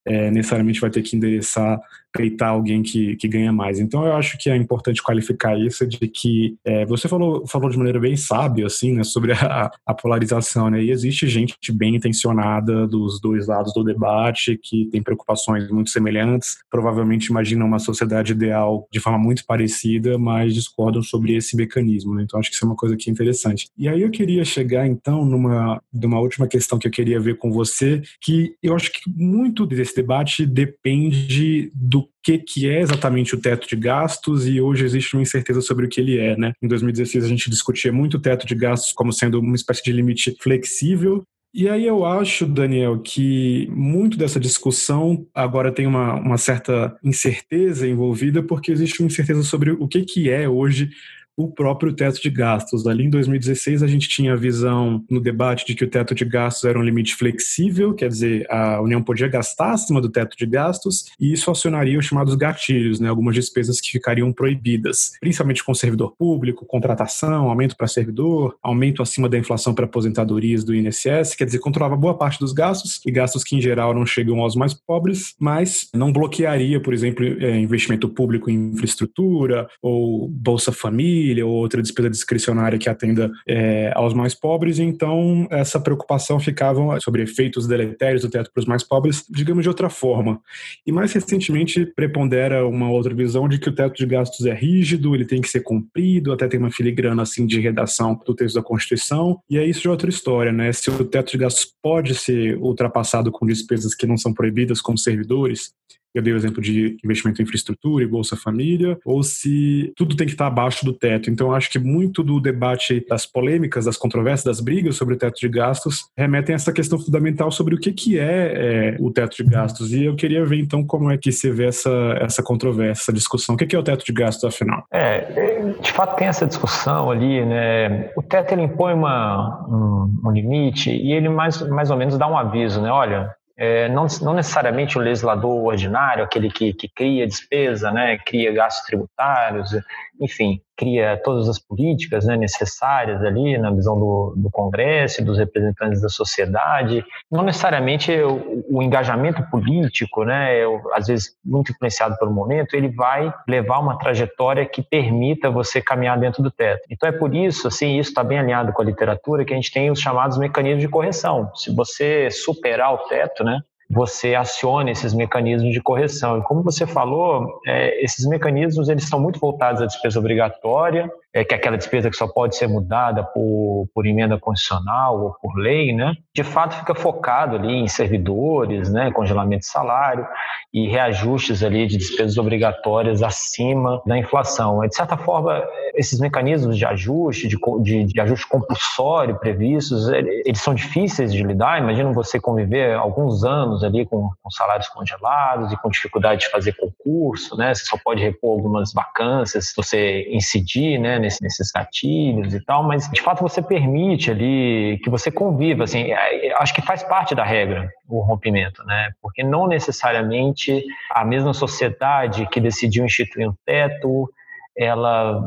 é, 0.06 0.32
necessariamente 0.32 0.82
vai 0.82 0.89
ter 0.89 1.02
que 1.02 1.16
endereçar 1.16 1.80
peitar 2.13 2.50
alguém 2.50 2.84
que, 2.84 3.16
que 3.16 3.28
ganha 3.28 3.52
mais. 3.52 3.80
Então 3.80 4.06
eu 4.06 4.13
acho 4.13 4.38
que 4.38 4.50
é 4.50 4.56
importante 4.56 5.02
qualificar 5.02 5.58
isso 5.58 5.86
de 5.88 5.98
que 6.08 6.56
é, 6.63 6.86
você 6.86 7.08
falou, 7.08 7.46
falou 7.48 7.70
de 7.70 7.78
maneira 7.78 8.00
bem 8.00 8.16
sábia 8.16 8.68
assim, 8.68 8.94
né, 8.94 9.04
sobre 9.04 9.34
a, 9.34 9.72
a, 9.86 9.94
polarização, 9.94 10.70
né? 10.70 10.84
E 10.84 10.92
existe 10.92 11.28
gente 11.28 11.56
bem 11.72 11.96
intencionada 11.96 12.86
dos 12.88 13.20
dois 13.20 13.48
lados 13.48 13.74
do 13.74 13.84
debate 13.84 14.60
que 14.62 14.86
tem 14.92 15.02
preocupações 15.02 15.68
muito 15.70 15.89
semelhantes, 15.89 16.58
provavelmente 16.70 17.28
imaginam 17.28 17.66
uma 17.66 17.80
sociedade 17.80 18.34
ideal 18.34 18.88
de 18.92 19.00
forma 19.00 19.18
muito 19.18 19.44
parecida, 19.46 20.18
mas 20.18 20.54
discordam 20.54 21.02
sobre 21.02 21.36
esse 21.36 21.56
mecanismo. 21.56 22.13
Né? 22.13 22.24
Então 22.24 22.39
acho 22.39 22.50
que 22.50 22.56
isso 22.56 22.66
é 22.66 22.68
uma 22.68 22.76
coisa 22.76 22.96
que 22.96 23.10
é 23.10 23.13
interessante. 23.13 23.68
E 23.76 23.88
aí 23.88 24.04
eu 24.04 24.12
queria 24.12 24.46
chegar 24.46 24.86
então 24.86 25.26
numa, 25.26 25.82
numa 25.92 26.20
última 26.20 26.48
questão 26.48 26.78
que 26.78 26.88
eu 26.88 26.92
queria 26.92 27.20
ver 27.20 27.38
com 27.38 27.52
você, 27.52 28.02
que 28.22 28.54
eu 28.62 28.76
acho 28.76 28.92
que 28.92 29.00
muito 29.08 29.66
desse 29.66 29.92
debate 29.95 30.45
depende 30.45 31.71
do 31.73 32.08
que, 32.23 32.38
que 32.38 32.69
é 32.69 32.82
exatamente 32.82 33.36
o 33.36 33.39
teto 33.39 33.67
de 33.67 33.75
gastos 33.75 34.47
e 34.47 34.62
hoje 34.62 34.86
existe 34.86 35.15
uma 35.15 35.21
incerteza 35.21 35.62
sobre 35.62 35.86
o 35.86 35.89
que 35.89 35.99
ele 35.99 36.17
é. 36.17 36.38
Né? 36.38 36.53
Em 36.62 36.67
2016 36.67 37.25
a 37.25 37.27
gente 37.27 37.49
discutia 37.49 37.91
muito 37.91 38.17
o 38.17 38.21
teto 38.21 38.45
de 38.47 38.56
gastos 38.56 38.93
como 38.93 39.12
sendo 39.12 39.39
uma 39.39 39.56
espécie 39.56 39.84
de 39.84 39.91
limite 39.91 40.36
flexível 40.39 41.23
e 41.56 41.69
aí 41.69 41.86
eu 41.86 42.03
acho, 42.03 42.47
Daniel, 42.47 42.97
que 42.99 43.69
muito 43.69 44.17
dessa 44.17 44.39
discussão 44.39 45.27
agora 45.36 45.71
tem 45.71 45.86
uma, 45.86 46.15
uma 46.15 46.38
certa 46.38 46.97
incerteza 47.03 47.88
envolvida, 47.88 48.41
porque 48.41 48.71
existe 48.71 49.01
uma 49.01 49.08
incerteza 49.08 49.43
sobre 49.43 49.69
o 49.69 49.88
que, 49.88 50.01
que 50.01 50.32
é 50.32 50.49
hoje 50.49 50.89
o 51.36 51.52
próprio 51.52 51.93
teto 51.93 52.22
de 52.22 52.30
gastos. 52.30 52.86
Ali 52.88 53.06
em 53.06 53.10
2016 53.10 53.84
a 53.84 53.88
gente 53.88 54.08
tinha 54.08 54.34
a 54.34 54.38
visão 54.38 55.04
no 55.10 55.19
debate 55.19 55.65
de 55.65 55.76
que 55.76 55.84
o 55.84 55.89
teto 55.89 56.13
de 56.13 56.26
gastos 56.26 56.63
era 56.65 56.78
um 56.78 56.84
limite 56.84 57.15
flexível, 57.15 57.93
quer 57.93 58.08
dizer, 58.08 58.46
a 58.50 58.82
União 58.82 59.02
podia 59.02 59.28
gastar 59.28 59.72
acima 59.72 60.00
do 60.00 60.10
teto 60.10 60.38
de 60.38 60.46
gastos 60.46 61.06
e 61.19 61.34
isso 61.34 61.50
acionaria 61.50 61.98
os 61.98 62.06
chamados 62.06 62.36
gatilhos, 62.36 63.00
né, 63.00 63.10
algumas 63.10 63.36
despesas 63.36 63.82
que 63.82 63.91
ficariam 63.91 64.32
proibidas, 64.32 65.13
principalmente 65.19 65.63
com 65.63 65.74
servidor 65.74 66.13
público, 66.17 66.65
contratação, 66.65 67.50
aumento 67.50 67.76
para 67.76 67.88
servidor, 67.88 68.56
aumento 68.62 69.02
acima 69.02 69.28
da 69.28 69.38
inflação 69.38 69.74
para 69.74 69.86
aposentadorias 69.86 70.63
do 70.63 70.76
INSS, 70.76 71.36
quer 71.36 71.46
dizer, 71.46 71.60
controlava 71.60 71.96
boa 71.96 72.17
parte 72.17 72.39
dos 72.39 72.54
gastos 72.54 73.02
e 73.06 73.12
gastos 73.12 73.43
que 73.43 73.56
em 73.56 73.62
geral 73.62 73.93
não 73.93 74.06
chegam 74.06 74.39
aos 74.39 74.56
mais 74.56 74.74
pobres, 74.74 75.34
mas 75.39 75.88
não 75.96 76.12
bloquearia, 76.12 76.80
por 76.80 76.93
exemplo, 76.93 77.26
é, 77.26 77.58
investimento 77.58 78.08
público 78.10 78.50
em 78.50 78.72
infraestrutura 78.72 79.67
ou 79.82 80.30
Bolsa 80.30 80.72
Família 80.72 81.23
ou 81.44 81.52
outra 81.52 81.82
despesa 81.82 82.10
discricionária 82.10 82.78
que 82.78 82.90
atenda 82.90 83.32
é, 83.48 83.92
aos 83.96 84.14
mais 84.14 84.34
pobres. 84.34 84.80
Então, 84.80 85.48
essa 85.50 85.80
preocupação 85.80 86.40
ficava 86.40 87.00
sobre 87.00 87.24
efeitos 87.24 87.68
deletérios 87.68 88.22
do 88.22 88.30
teto 88.30 88.52
para 88.54 88.62
os 88.62 88.66
mais 88.66 88.84
pobres, 88.84 89.24
digamos 89.30 89.64
de 89.64 89.70
outra 89.70 89.90
forma. 89.90 90.42
E 90.86 90.92
mais 90.92 91.14
recentemente 91.14 91.86
prepondera 91.86 92.68
uma 92.68 92.90
outra 92.90 93.14
visão 93.14 93.48
de 93.48 93.58
que 93.58 93.70
o 93.70 93.76
teto 93.76 93.96
de 93.96 94.06
gastos 94.06 94.46
é 94.46 94.54
rígido, 94.54 95.16
ele 95.16 95.26
tem 95.26 95.42
que 95.42 95.50
ser 95.50 95.62
cumprido, 95.62 96.34
até 96.34 96.48
tem 96.48 96.60
uma 96.60 96.72
filigrana 96.72 97.22
assim 97.22 97.46
de 97.46 97.60
redação 97.60 98.20
do 98.26 98.34
texto 98.34 98.56
da 98.56 98.62
Constituição. 98.62 99.40
E 99.50 99.58
é 99.58 99.66
isso 99.66 99.82
de 99.82 99.90
outra 99.90 100.10
história, 100.10 100.52
né? 100.52 100.72
Se 100.72 100.90
o 100.90 101.06
teto 101.06 101.32
de 101.32 101.38
gastos 101.38 101.74
pode 101.82 102.16
ser 102.16 102.58
ultrapassado 102.58 103.32
com 103.32 103.46
despesas 103.46 103.96
que 103.96 104.08
não 104.08 104.18
são 104.18 104.34
proibidas 104.34 104.82
como 104.82 104.98
servidores, 104.98 105.74
eu 106.13 106.21
dei 106.21 106.34
o 106.34 106.38
exemplo 106.38 106.62
de 106.62 106.97
investimento 107.04 107.41
em 107.41 107.43
infraestrutura 107.43 108.04
e 108.04 108.08
Bolsa 108.08 108.36
Família, 108.36 108.97
ou 109.06 109.23
se 109.23 109.91
tudo 109.95 110.15
tem 110.15 110.28
que 110.28 110.34
estar 110.34 110.47
abaixo 110.47 110.86
do 110.86 110.93
teto. 110.93 111.30
Então, 111.30 111.54
acho 111.54 111.69
que 111.69 111.80
muito 111.80 112.23
do 112.23 112.39
debate 112.39 113.06
das 113.08 113.26
polêmicas, 113.26 113.86
das 113.86 113.97
controvérsias, 113.97 114.43
das 114.43 114.60
brigas 114.60 114.95
sobre 114.95 115.15
o 115.15 115.17
teto 115.17 115.39
de 115.39 115.49
gastos 115.49 116.06
remetem 116.17 116.54
a 116.54 116.56
essa 116.56 116.71
questão 116.71 116.99
fundamental 116.99 117.52
sobre 117.52 117.76
o 117.76 117.80
que, 117.80 117.91
que 117.91 118.19
é, 118.19 118.93
é 118.93 118.97
o 118.99 119.12
teto 119.12 119.38
de 119.38 119.43
gastos. 119.43 119.91
E 119.93 120.06
eu 120.06 120.15
queria 120.15 120.45
ver, 120.45 120.60
então, 120.60 120.84
como 120.84 121.10
é 121.10 121.17
que 121.17 121.32
se 121.32 121.52
vê 121.52 121.65
essa, 121.65 121.89
essa 122.21 122.43
controvérsia, 122.43 123.04
essa 123.04 123.13
discussão. 123.13 123.56
O 123.56 123.58
que, 123.58 123.65
que 123.65 123.76
é 123.76 123.80
o 123.80 123.84
teto 123.84 124.06
de 124.06 124.13
gastos, 124.13 124.43
afinal? 124.43 124.84
É, 124.91 125.73
de 125.82 125.91
fato, 125.91 126.15
tem 126.15 126.28
essa 126.28 126.45
discussão 126.45 127.10
ali, 127.10 127.45
né? 127.45 128.12
O 128.15 128.21
teto, 128.21 128.54
ele 128.54 128.63
impõe 128.63 128.93
uma, 128.93 129.65
um, 129.67 130.28
um 130.28 130.32
limite 130.32 130.91
e 130.91 131.12
ele 131.12 131.30
mais, 131.30 131.62
mais 131.69 131.89
ou 131.89 131.97
menos 131.97 132.17
dá 132.17 132.28
um 132.28 132.38
aviso, 132.38 132.82
né? 132.82 132.91
Olha, 132.91 133.30
é, 133.56 133.88
não, 133.89 134.08
não, 134.22 134.34
necessariamente 134.34 134.98
o 134.98 135.02
legislador 135.02 135.66
ordinário, 135.66 136.24
aquele 136.24 136.50
que, 136.50 136.74
que 136.74 136.88
cria 136.88 137.28
despesa, 137.28 137.92
né, 137.92 138.18
cria 138.18 138.52
gastos 138.52 138.86
tributários, 138.86 139.72
enfim, 140.20 140.62
cria 140.76 141.20
todas 141.24 141.48
as 141.48 141.60
políticas 141.60 142.26
né, 142.26 142.36
necessárias 142.36 143.24
ali 143.24 143.58
na 143.58 143.72
visão 143.72 143.96
do, 143.96 144.34
do 144.36 144.50
Congresso 144.50 145.24
dos 145.24 145.38
representantes 145.38 146.02
da 146.02 146.10
sociedade. 146.10 147.04
Não 147.32 147.44
necessariamente 147.44 148.12
o, 148.12 148.64
o 148.70 148.84
engajamento 148.84 149.44
político, 149.50 150.24
né, 150.24 150.62
às 150.94 151.08
vezes 151.08 151.36
muito 151.44 151.72
influenciado 151.72 152.18
pelo 152.18 152.32
momento, 152.32 152.76
ele 152.76 152.90
vai 152.90 153.34
levar 153.48 153.80
uma 153.80 153.98
trajetória 153.98 154.66
que 154.66 154.82
permita 154.82 155.50
você 155.50 155.82
caminhar 155.82 156.20
dentro 156.20 156.42
do 156.42 156.52
teto. 156.52 156.82
Então 156.90 157.08
é 157.08 157.12
por 157.12 157.34
isso, 157.36 157.68
assim, 157.68 158.00
isso 158.00 158.10
está 158.10 158.24
bem 158.24 158.40
alinhado 158.40 158.74
com 158.74 158.82
a 158.82 158.86
literatura, 158.86 159.46
que 159.46 159.54
a 159.54 159.56
gente 159.56 159.72
tem 159.72 159.92
os 159.92 160.00
chamados 160.00 160.38
mecanismos 160.38 160.82
de 160.82 160.90
correção. 160.90 161.52
Se 161.56 161.74
você 161.74 162.30
superar 162.32 162.94
o 162.94 162.98
teto, 163.08 163.44
né, 163.44 163.60
você 163.89 164.36
acione 164.36 164.91
esses 164.91 165.13
mecanismos 165.13 165.72
de 165.72 165.82
correção. 165.82 166.38
E 166.38 166.43
como 166.43 166.63
você 166.63 166.86
falou, 166.86 167.62
é, 167.65 168.04
esses 168.04 168.26
mecanismos 168.26 168.89
eles 168.89 169.08
são 169.08 169.19
muito 169.19 169.39
voltados 169.39 169.82
à 169.82 169.86
despesa 169.86 170.19
obrigatória, 170.19 171.12
é, 171.34 171.43
que 171.43 171.54
é 171.54 171.58
aquela 171.58 171.78
despesa 171.78 172.10
que 172.10 172.15
só 172.15 172.28
pode 172.28 172.56
ser 172.56 172.67
mudada 172.67 173.24
por, 173.24 173.88
por 173.93 174.06
emenda 174.06 174.38
constitucional 174.38 175.19
ou 175.19 175.36
por 175.41 175.56
lei, 175.58 175.91
né? 175.91 176.13
De 176.34 176.43
fato, 176.43 176.76
fica 176.76 176.93
focado 176.93 177.56
ali 177.56 177.74
em 177.74 177.88
servidores, 177.88 178.91
né? 178.91 179.12
Congelamento 179.12 179.62
de 179.62 179.67
salário 179.67 180.28
e 180.72 180.88
reajustes 180.88 181.63
ali 181.63 181.88
de 181.88 181.98
despesas 181.98 182.38
obrigatórias 182.38 183.24
acima 183.24 184.02
da 184.06 184.17
inflação. 184.17 184.80
De 184.88 184.96
certa 184.96 185.17
forma, 185.17 185.63
esses 185.96 186.19
mecanismos 186.19 186.78
de 186.78 186.86
ajuste, 186.86 187.48
de, 187.48 187.58
de, 187.82 188.04
de 188.06 188.22
ajuste 188.22 188.48
compulsório 188.48 189.39
previstos, 189.39 190.10
eles 190.10 190.62
são 190.62 190.74
difíceis 190.74 191.34
de 191.34 191.43
lidar. 191.43 191.80
Imagina 191.80 192.12
você 192.12 192.39
conviver 192.39 192.96
alguns 192.96 193.43
anos 193.43 193.84
ali 193.84 194.06
com, 194.06 194.30
com 194.41 194.50
salários 194.52 194.88
congelados 194.89 195.72
e 195.72 195.78
com 195.78 195.89
dificuldade 195.89 196.41
de 196.41 196.50
fazer 196.50 196.74
concurso, 196.74 197.56
né? 197.58 197.74
Você 197.74 197.86
só 197.86 197.98
pode 198.04 198.22
repor 198.22 198.52
algumas 198.52 198.93
vacâncias 198.93 199.74
você 199.76 200.28
incidir, 200.30 201.00
né? 201.00 201.19
Nesse, 201.24 201.42
nesses 201.42 201.72
gatilhos 201.72 202.54
e 202.54 202.60
tal, 202.60 202.84
mas 202.84 203.10
de 203.10 203.22
fato 203.22 203.42
você 203.42 203.62
permite 203.62 204.30
ali 204.30 205.00
que 205.04 205.10
você 205.10 205.32
conviva, 205.32 205.86
assim, 205.86 206.12
é, 206.12 206.54
acho 206.58 206.74
que 206.74 206.82
faz 206.82 207.02
parte 207.04 207.34
da 207.34 207.44
regra 207.44 207.90
o 208.08 208.20
rompimento, 208.22 208.84
né? 208.84 209.12
Porque 209.22 209.44
não 209.44 209.68
necessariamente 209.68 210.84
a 211.10 211.26
mesma 211.26 211.54
sociedade 211.54 212.46
que 212.48 212.60
decidiu 212.60 213.06
instituir 213.06 213.50
um 213.50 213.56
teto 213.66 214.30
ela, 214.76 215.42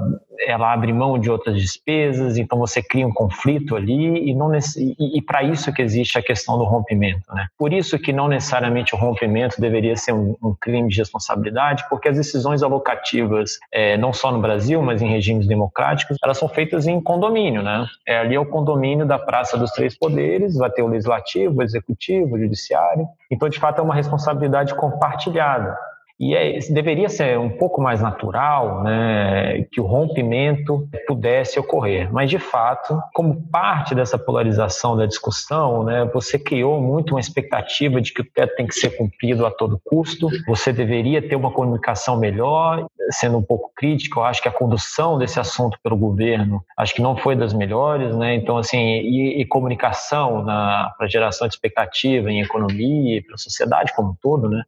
ela 0.47 0.73
abre 0.73 0.93
mão 0.93 1.19
de 1.19 1.31
outras 1.31 1.57
despesas, 1.57 2.39
então 2.39 2.59
você 2.59 2.83
cria 2.83 3.07
um 3.07 3.12
conflito 3.12 3.75
ali 3.75 4.31
e, 4.31 4.35
não, 4.35 4.55
e, 4.55 5.19
e 5.19 5.23
para 5.23 5.43
isso 5.43 5.73
que 5.73 5.83
existe 5.83 6.19
a 6.19 6.23
questão 6.23 6.57
do 6.59 6.65
rompimento. 6.65 7.23
Né? 7.33 7.47
Por 7.59 7.73
isso 7.73 7.99
que 7.99 8.12
não 8.12 8.29
necessariamente 8.29 8.95
o 8.95 8.99
rompimento 8.99 9.61
deveria 9.61 9.97
ser 9.97 10.12
um, 10.12 10.37
um 10.43 10.55
crime 10.61 10.89
de 10.89 10.99
responsabilidade, 10.99 11.85
porque 11.89 12.09
as 12.09 12.17
decisões 12.17 12.62
alocativas, 12.62 13.59
é, 13.73 13.97
não 13.97 14.12
só 14.12 14.31
no 14.31 14.41
Brasil, 14.41 14.81
mas 14.83 15.03
em 15.03 15.09
regimes 15.09 15.47
democráticos, 15.47 16.17
elas 16.23 16.39
são 16.39 16.49
feitas 16.49 16.87
em 16.87 17.01
condomínio. 17.01 17.62
Né? 17.62 17.87
É, 18.07 18.19
ali 18.19 18.35
é 18.35 18.41
o 18.41 18.47
condomínio 18.47 19.07
da 19.07 19.19
Praça 19.19 19.59
dos 19.59 19.71
Três 19.73 19.99
Poderes, 19.99 20.57
vai 20.57 20.71
ter 20.71 20.83
o 20.83 20.89
legislativo, 20.89 21.59
o 21.59 21.62
executivo, 21.62 22.37
o 22.37 22.39
judiciário. 22.39 23.07
Então, 23.31 23.49
de 23.49 23.59
fato, 23.59 23.81
é 23.81 23.83
uma 23.83 23.95
responsabilidade 23.95 24.75
compartilhada. 24.75 25.77
E 26.18 26.35
é, 26.35 26.59
deveria 26.70 27.11
ser 27.11 27.38
um 27.38 27.50
pouco 27.50 27.81
mais 27.81 28.00
natural 28.00 28.83
né, 28.83 29.64
que 29.70 29.81
o 29.81 29.85
rompimento 29.85 30.88
pudesse 31.07 31.59
ocorrer. 31.59 32.11
Mas, 32.11 32.31
de 32.31 32.38
fato, 32.38 32.98
como 33.12 33.42
parte 33.50 33.94
dessa 33.94 34.18
polarização 34.18 34.96
da 34.96 35.05
discussão, 35.05 35.85
né, 35.85 36.09
você 36.12 36.38
criou 36.38 36.81
muito 36.81 37.11
uma 37.11 37.20
expectativa 37.20 38.00
de 38.00 38.14
que 38.14 38.22
o 38.22 38.24
teto 38.24 38.57
tem 38.57 38.66
que 38.66 38.74
ser 38.74 38.96
cumprido 38.96 39.44
a 39.44 39.50
todo 39.50 39.81
custo, 39.85 40.29
você 40.46 40.72
deveria 40.72 41.20
ter 41.20 41.37
uma 41.37 41.50
comunicação 41.50 42.18
melhor, 42.18 42.87
sendo 43.11 43.37
um 43.37 43.42
pouco 43.42 43.70
crítico, 43.76 44.20
eu 44.20 44.24
acho 44.24 44.42
que 44.42 44.48
a 44.48 44.52
condução 44.52 45.18
desse 45.18 45.38
assunto 45.38 45.79
pelo 45.83 45.96
governo, 45.96 46.64
acho 46.79 46.94
que 46.94 47.02
não 47.02 47.16
foi 47.16 47.37
das 47.37 47.52
melhores, 47.52 48.16
né? 48.16 48.35
Então, 48.35 48.57
assim, 48.57 48.79
e, 48.79 49.40
e 49.40 49.44
comunicação 49.44 50.44
para 50.44 51.07
geração 51.07 51.46
de 51.46 51.55
expectativa 51.55 52.31
em 52.31 52.40
economia 52.40 53.18
e 53.18 53.22
para 53.22 53.35
a 53.35 53.38
sociedade 53.38 53.94
como 53.94 54.11
um 54.11 54.16
todo, 54.20 54.48
né? 54.48 54.62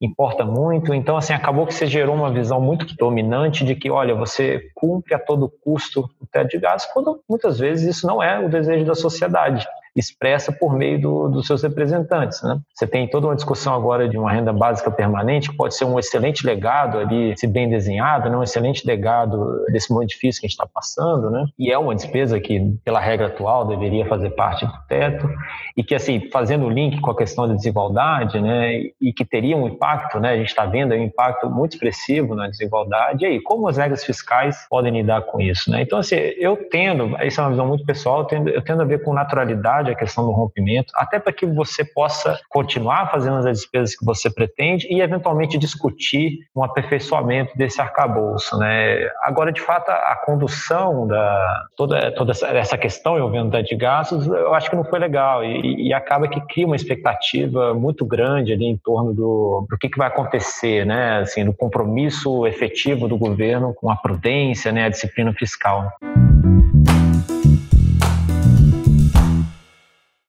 Importa 0.00 0.44
muito. 0.44 0.92
Então, 0.92 1.16
assim, 1.16 1.32
acabou 1.32 1.66
que 1.66 1.74
você 1.74 1.86
gerou 1.86 2.14
uma 2.14 2.30
visão 2.30 2.60
muito 2.60 2.94
dominante 2.96 3.64
de 3.64 3.74
que, 3.74 3.90
olha, 3.90 4.14
você 4.14 4.70
cumpre 4.74 5.14
a 5.14 5.18
todo 5.18 5.52
custo 5.62 6.10
o 6.20 6.26
teto 6.26 6.50
de 6.50 6.58
gastos, 6.58 6.92
quando 6.92 7.20
muitas 7.28 7.58
vezes 7.58 7.96
isso 7.96 8.06
não 8.06 8.22
é 8.22 8.38
o 8.38 8.48
desejo 8.48 8.84
da 8.84 8.94
sociedade 8.94 9.66
expressa 9.96 10.52
por 10.52 10.76
meio 10.76 11.00
do, 11.00 11.28
dos 11.28 11.46
seus 11.46 11.62
representantes. 11.62 12.42
Né? 12.42 12.58
Você 12.74 12.86
tem 12.86 13.08
toda 13.08 13.26
uma 13.26 13.34
discussão 13.34 13.74
agora 13.74 14.08
de 14.08 14.18
uma 14.18 14.30
renda 14.30 14.52
básica 14.52 14.90
permanente, 14.90 15.50
que 15.50 15.56
pode 15.56 15.74
ser 15.74 15.86
um 15.86 15.98
excelente 15.98 16.46
legado 16.46 16.98
ali, 16.98 17.36
se 17.36 17.46
bem 17.46 17.68
desenhado, 17.68 18.28
né? 18.28 18.36
um 18.36 18.42
excelente 18.42 18.86
legado 18.86 19.64
desse 19.72 19.90
momento 19.90 20.10
difícil 20.10 20.40
que 20.40 20.46
a 20.46 20.48
gente 20.48 20.56
está 20.56 20.66
passando, 20.66 21.30
né? 21.30 21.46
e 21.58 21.72
é 21.72 21.78
uma 21.78 21.94
despesa 21.94 22.38
que, 22.38 22.60
pela 22.84 23.00
regra 23.00 23.28
atual, 23.28 23.66
deveria 23.66 24.06
fazer 24.06 24.30
parte 24.30 24.66
do 24.66 24.72
teto, 24.88 25.28
e 25.76 25.82
que, 25.82 25.94
assim, 25.94 26.30
fazendo 26.30 26.66
o 26.66 26.70
link 26.70 27.00
com 27.00 27.10
a 27.10 27.16
questão 27.16 27.48
da 27.48 27.54
desigualdade, 27.54 28.40
né? 28.40 28.74
e 29.00 29.12
que 29.12 29.24
teria 29.24 29.56
um 29.56 29.66
impacto, 29.66 30.20
né? 30.20 30.30
a 30.30 30.36
gente 30.36 30.48
está 30.48 30.66
vendo 30.66 30.94
um 30.94 31.02
impacto 31.02 31.48
muito 31.48 31.72
expressivo 31.72 32.34
na 32.34 32.48
desigualdade, 32.48 33.24
e 33.24 33.26
aí, 33.26 33.40
como 33.40 33.66
as 33.68 33.78
regras 33.78 34.04
fiscais 34.04 34.66
podem 34.68 34.92
lidar 34.92 35.22
com 35.22 35.40
isso? 35.40 35.70
Né? 35.70 35.82
Então, 35.82 35.98
assim, 35.98 36.16
eu 36.16 36.56
tendo, 36.70 37.16
isso 37.22 37.40
é 37.40 37.44
uma 37.44 37.50
visão 37.50 37.66
muito 37.66 37.84
pessoal, 37.84 38.20
eu 38.20 38.24
tendo, 38.24 38.50
eu 38.50 38.62
tendo 38.62 38.82
a 38.82 38.84
ver 38.84 39.02
com 39.02 39.12
naturalidade 39.12 39.85
a 39.92 39.96
questão 39.96 40.24
do 40.24 40.32
rompimento, 40.32 40.92
até 40.96 41.18
para 41.18 41.32
que 41.32 41.46
você 41.46 41.84
possa 41.84 42.38
continuar 42.48 43.10
fazendo 43.10 43.36
as 43.36 43.44
despesas 43.44 43.96
que 43.96 44.04
você 44.04 44.30
pretende 44.30 44.86
e, 44.90 45.00
eventualmente, 45.00 45.58
discutir 45.58 46.40
um 46.54 46.62
aperfeiçoamento 46.62 47.56
desse 47.56 47.80
arcabouço. 47.80 48.58
Né? 48.58 49.08
Agora, 49.22 49.52
de 49.52 49.60
fato, 49.60 49.90
a 49.90 50.16
condução 50.24 51.06
da 51.06 51.66
toda, 51.76 52.12
toda 52.12 52.32
essa 52.32 52.76
questão 52.78 53.16
envolvendo 53.16 53.62
de 53.62 53.76
gastos, 53.76 54.26
eu 54.26 54.54
acho 54.54 54.70
que 54.70 54.76
não 54.76 54.84
foi 54.84 54.98
legal 54.98 55.44
e, 55.44 55.88
e, 55.88 55.92
acaba 55.92 56.28
que 56.28 56.40
cria 56.40 56.66
uma 56.66 56.76
expectativa 56.76 57.74
muito 57.74 58.04
grande 58.04 58.52
ali 58.52 58.66
em 58.66 58.76
torno 58.76 59.14
do, 59.14 59.66
do 59.68 59.78
que, 59.78 59.88
que 59.88 59.98
vai 59.98 60.08
acontecer, 60.08 60.84
né? 60.84 61.18
assim, 61.18 61.44
do 61.44 61.52
compromisso 61.52 62.46
efetivo 62.46 63.08
do 63.08 63.16
governo 63.16 63.74
com 63.74 63.90
a 63.90 63.96
prudência, 63.96 64.72
né? 64.72 64.86
a 64.86 64.88
disciplina 64.88 65.32
fiscal. 65.32 65.90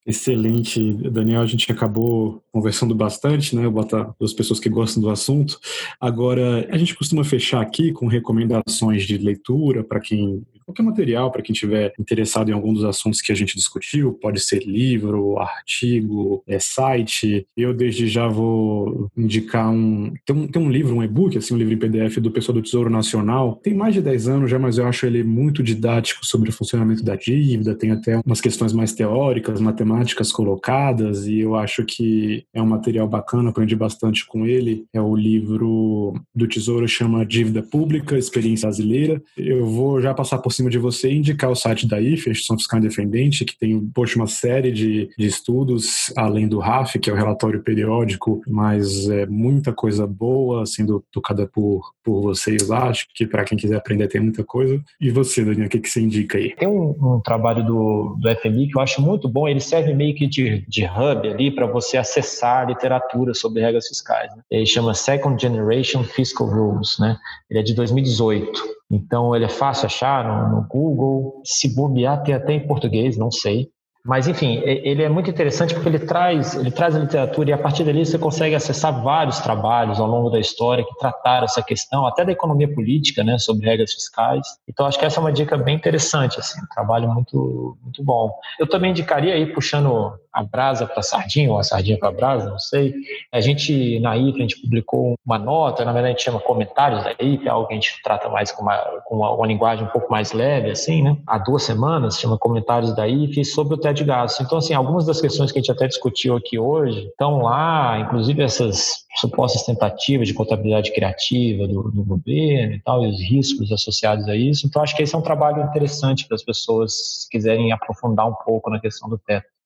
Excelente, 0.07 0.93
Daniel. 1.11 1.41
A 1.41 1.45
gente 1.45 1.69
acabou 1.69 2.41
conversando 2.49 2.95
bastante, 2.95 3.53
né? 3.53 3.67
Bota 3.67 4.15
duas 4.17 4.31
pessoas 4.31 4.57
que 4.57 4.69
gostam 4.69 5.03
do 5.03 5.09
assunto. 5.09 5.59
Agora, 5.99 6.65
a 6.71 6.77
gente 6.77 6.95
costuma 6.95 7.25
fechar 7.25 7.61
aqui 7.61 7.91
com 7.91 8.07
recomendações 8.07 9.03
de 9.03 9.17
leitura 9.17 9.83
para 9.83 9.99
quem 9.99 10.43
qualquer 10.67 10.83
material 10.83 11.31
para 11.31 11.41
quem 11.41 11.55
tiver 11.55 11.93
interessado 11.97 12.49
em 12.49 12.53
algum 12.53 12.73
dos 12.73 12.83
assuntos 12.83 13.21
que 13.21 13.31
a 13.31 13.35
gente 13.35 13.55
discutiu, 13.55 14.13
pode 14.13 14.41
ser 14.41 14.63
livro, 14.63 15.39
artigo, 15.39 16.43
é, 16.45 16.59
site. 16.59 17.47
Eu 17.55 17.73
desde 17.73 18.07
já 18.07 18.27
vou 18.27 19.09
indicar 19.15 19.71
um 19.71 20.13
tem, 20.25 20.35
um. 20.35 20.47
tem 20.47 20.61
um 20.61 20.69
livro, 20.69 20.93
um 20.93 21.03
e-book, 21.03 21.37
assim, 21.37 21.53
um 21.53 21.57
livro 21.57 21.73
em 21.73 21.77
PDF 21.77 22.17
do 22.17 22.31
pessoal 22.31 22.55
do 22.55 22.61
Tesouro 22.61 22.89
Nacional. 22.89 23.59
Tem 23.63 23.73
mais 23.73 23.93
de 23.93 24.01
10 24.01 24.27
anos 24.27 24.51
já, 24.51 24.59
mas 24.59 24.77
eu 24.77 24.85
acho 24.85 25.05
ele 25.05 25.23
muito 25.23 25.63
didático 25.63 26.25
sobre 26.25 26.49
o 26.49 26.53
funcionamento 26.53 27.03
da 27.03 27.15
dívida, 27.15 27.75
tem 27.75 27.91
até 27.91 28.19
umas 28.25 28.41
questões 28.41 28.73
mais 28.73 28.93
teóricas, 28.93 29.61
matemáticas 29.61 30.31
colocadas, 30.31 31.27
e 31.27 31.39
eu 31.39 31.55
acho 31.55 31.85
que 31.85 32.43
é 32.53 32.61
um 32.61 32.65
material 32.65 33.07
bacana, 33.07 33.49
aprendi 33.49 33.75
bastante 33.75 34.25
com 34.25 34.45
ele. 34.45 34.85
É 34.93 34.99
o 34.99 35.15
livro 35.15 36.13
do 36.35 36.47
Tesouro, 36.47 36.87
chama 36.87 37.25
Dívida 37.25 37.63
Pública, 37.63 38.17
Experiência 38.17 38.67
Brasileira. 38.67 39.21
Eu 39.37 39.65
vou 39.65 40.01
já 40.01 40.13
passar 40.13 40.39
por 40.39 40.51
cima 40.57 40.69
de 40.69 40.77
você 40.77 41.11
indicar 41.11 41.49
o 41.49 41.55
site 41.55 41.87
da 41.87 41.99
IFE, 41.99 42.31
Instituição 42.31 42.57
Fiscal 42.57 42.79
Independente, 42.79 43.45
que 43.45 43.57
tem 43.57 43.79
poxa, 43.93 44.17
uma 44.17 44.27
série 44.27 44.71
de, 44.71 45.09
de 45.17 45.27
estudos, 45.27 46.11
além 46.15 46.47
do 46.47 46.59
RAF, 46.59 46.99
que 46.99 47.09
é 47.09 47.13
o 47.13 47.15
relatório 47.15 47.61
periódico, 47.61 48.41
mas 48.47 49.09
é 49.09 49.25
muita 49.25 49.71
coisa 49.71 50.05
boa 50.05 50.65
sendo 50.65 51.03
tocada 51.11 51.47
por, 51.47 51.93
por 52.03 52.21
vocês 52.21 52.67
lá. 52.67 52.89
Acho 52.89 53.07
que 53.13 53.25
para 53.25 53.43
quem 53.43 53.57
quiser 53.57 53.77
aprender 53.77 54.07
tem 54.07 54.21
muita 54.21 54.43
coisa. 54.43 54.81
E 54.99 55.09
você, 55.11 55.43
Daniel, 55.43 55.67
o 55.67 55.69
que, 55.69 55.79
que 55.79 55.89
você 55.89 56.01
indica 56.01 56.37
aí? 56.37 56.55
Tem 56.55 56.67
um, 56.67 56.95
um 57.15 57.21
trabalho 57.23 57.65
do, 57.65 58.17
do 58.19 58.35
FMI 58.37 58.69
que 58.69 58.77
eu 58.77 58.81
acho 58.81 59.01
muito 59.01 59.29
bom, 59.29 59.47
ele 59.47 59.59
serve 59.59 59.93
meio 59.93 60.15
que 60.15 60.27
de, 60.27 60.65
de 60.67 60.85
hub 60.85 61.27
ali 61.27 61.51
para 61.51 61.67
você 61.67 61.97
acessar 61.97 62.67
literatura 62.67 63.33
sobre 63.33 63.61
regras 63.61 63.87
fiscais. 63.87 64.35
Né? 64.35 64.41
Ele 64.51 64.65
chama 64.65 64.93
Second 64.93 65.39
Generation 65.41 66.03
Fiscal 66.03 66.47
Rules, 66.47 66.97
né? 66.99 67.17
Ele 67.49 67.59
é 67.59 67.63
de 67.63 67.73
2018. 67.73 68.77
Então 68.89 69.35
ele 69.35 69.45
é 69.45 69.49
fácil 69.49 69.85
achar 69.85 70.23
no, 70.23 70.55
no 70.55 70.67
Google. 70.67 71.41
Se 71.43 71.73
bobear, 71.75 72.23
tem 72.23 72.33
até 72.33 72.53
em 72.53 72.65
português, 72.65 73.17
não 73.17 73.31
sei. 73.31 73.69
Mas, 74.07 74.25
enfim, 74.25 74.61
ele 74.63 75.03
é 75.03 75.09
muito 75.09 75.29
interessante 75.29 75.73
porque 75.73 75.89
ele 75.89 75.99
traz, 75.99 76.55
ele 76.55 76.71
traz 76.71 76.95
a 76.95 76.99
literatura 76.99 77.49
e 77.49 77.53
a 77.53 77.57
partir 77.57 77.83
dali 77.83 78.05
você 78.05 78.17
consegue 78.17 78.55
acessar 78.55 79.03
vários 79.03 79.41
trabalhos 79.41 79.99
ao 79.99 80.07
longo 80.07 80.29
da 80.29 80.39
história 80.39 80.81
que 80.81 80.97
trataram 80.97 81.43
essa 81.43 81.61
questão, 81.61 82.05
até 82.05 82.23
da 82.23 82.31
economia 82.31 82.73
política, 82.73 83.21
né, 83.21 83.37
sobre 83.37 83.65
regras 83.65 83.91
fiscais. 83.91 84.47
Então, 84.65 84.85
acho 84.85 84.97
que 84.97 85.03
essa 85.03 85.19
é 85.19 85.21
uma 85.21 85.33
dica 85.33 85.57
bem 85.57 85.75
interessante, 85.75 86.39
assim, 86.39 86.57
um 86.61 86.67
trabalho 86.73 87.13
muito, 87.13 87.77
muito 87.83 88.01
bom. 88.01 88.31
Eu 88.57 88.65
também 88.65 88.91
indicaria 88.91 89.33
aí, 89.33 89.45
puxando 89.53 90.13
a 90.37 90.43
brasa 90.43 90.85
para 90.85 90.99
a 90.99 91.03
sardinha, 91.03 91.51
ou 91.51 91.57
a 91.57 91.63
sardinha 91.63 91.97
para 91.97 92.09
a 92.09 92.11
brasa, 92.11 92.47
não 92.47 92.59
sei. 92.59 92.93
A 93.31 93.39
gente, 93.39 93.99
na 93.99 94.15
IFE, 94.15 94.37
a 94.37 94.41
gente 94.43 94.61
publicou 94.61 95.15
uma 95.25 95.39
nota, 95.39 95.83
na 95.83 95.91
verdade 95.91 96.13
a 96.13 96.15
gente 96.15 96.25
chama 96.25 96.39
comentários 96.39 97.03
da 97.03 97.11
IFE, 97.19 97.49
algo 97.49 97.67
que 97.67 97.73
a 97.73 97.75
gente 97.75 97.99
trata 98.03 98.29
mais 98.29 98.51
com 98.51 98.61
uma, 98.61 98.77
com 99.05 99.15
uma, 99.15 99.33
uma 99.33 99.47
linguagem 99.47 99.85
um 99.85 99.89
pouco 99.89 100.11
mais 100.11 100.33
leve, 100.33 100.69
assim, 100.69 101.01
né? 101.01 101.17
Há 101.25 101.39
duas 101.39 101.63
semanas, 101.63 102.19
chama 102.19 102.37
comentários 102.37 102.95
da 102.95 103.07
IFE 103.07 103.43
sobre 103.43 103.73
o 103.73 103.77
teto 103.77 103.97
de 103.97 104.03
gastos. 104.03 104.45
Então, 104.45 104.59
assim, 104.59 104.75
algumas 104.75 105.07
das 105.07 105.19
questões 105.19 105.51
que 105.51 105.57
a 105.57 105.61
gente 105.61 105.71
até 105.71 105.87
discutiu 105.87 106.35
aqui 106.35 106.59
hoje 106.59 107.07
estão 107.07 107.41
lá, 107.41 107.99
inclusive 107.99 108.43
essas 108.43 109.07
supostas 109.19 109.63
tentativas 109.63 110.27
de 110.27 110.35
contabilidade 110.35 110.93
criativa 110.93 111.67
do, 111.67 111.89
do, 111.89 112.03
governo 112.03 112.75
e 112.75 112.81
tal, 112.83 113.03
e 113.03 113.09
os 113.09 113.19
riscos 113.19 113.71
associados 113.71 114.27
a 114.27 114.35
isso. 114.35 114.67
Então, 114.67 114.83
acho 114.83 114.95
que 114.95 115.01
esse 115.01 115.15
é 115.15 115.17
um 115.17 115.23
trabalho 115.23 115.63
interessante 115.63 116.27
para 116.27 116.35
as 116.35 116.43
pessoas 116.43 117.25
que 117.31 117.39
quiserem 117.39 117.71
aprofundar 117.71 118.27
um 118.27 118.35
pouco 118.45 118.69
na 118.69 118.79
questão 118.79 119.09
do 119.09 119.17
teto. 119.17 119.56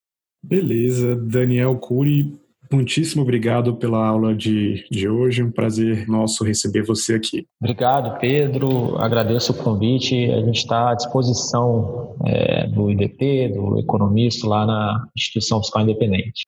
Beleza, 0.44 1.16
Daniel 1.16 1.76
Cury, 1.76 2.34
muitíssimo 2.72 3.22
obrigado 3.22 3.76
pela 3.76 4.06
aula 4.06 4.34
de, 4.34 4.86
de 4.90 5.08
hoje, 5.08 5.44
um 5.44 5.52
prazer 5.52 6.08
nosso 6.08 6.44
receber 6.44 6.84
você 6.84 7.16
aqui. 7.16 7.46
Obrigado, 7.62 8.20
Pedro, 8.20 8.98
agradeço 8.98 9.52
o 9.52 9.56
convite, 9.56 10.32
a 10.32 10.42
gente 10.42 10.58
está 10.58 10.92
à 10.92 10.96
disposição 10.96 12.16
é, 12.26 12.68
do 12.68 12.90
IDP, 12.90 13.50
do 13.50 13.80
economista 13.80 14.48
lá 14.48 14.66
na 14.66 15.06
Instituição 15.16 15.62
Fiscal 15.62 15.84
Independente. 15.84 16.48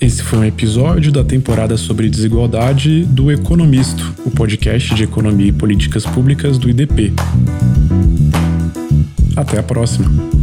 Esse 0.00 0.22
foi 0.22 0.38
um 0.40 0.44
episódio 0.44 1.12
da 1.12 1.22
temporada 1.22 1.76
sobre 1.76 2.08
desigualdade 2.08 3.04
do 3.04 3.30
Economisto, 3.30 4.14
o 4.26 4.30
podcast 4.30 4.94
de 4.94 5.04
economia 5.04 5.48
e 5.48 5.52
políticas 5.52 6.04
públicas 6.04 6.58
do 6.58 6.68
IDP. 6.68 7.12
Até 9.36 9.58
a 9.58 9.62
próxima. 9.62 10.39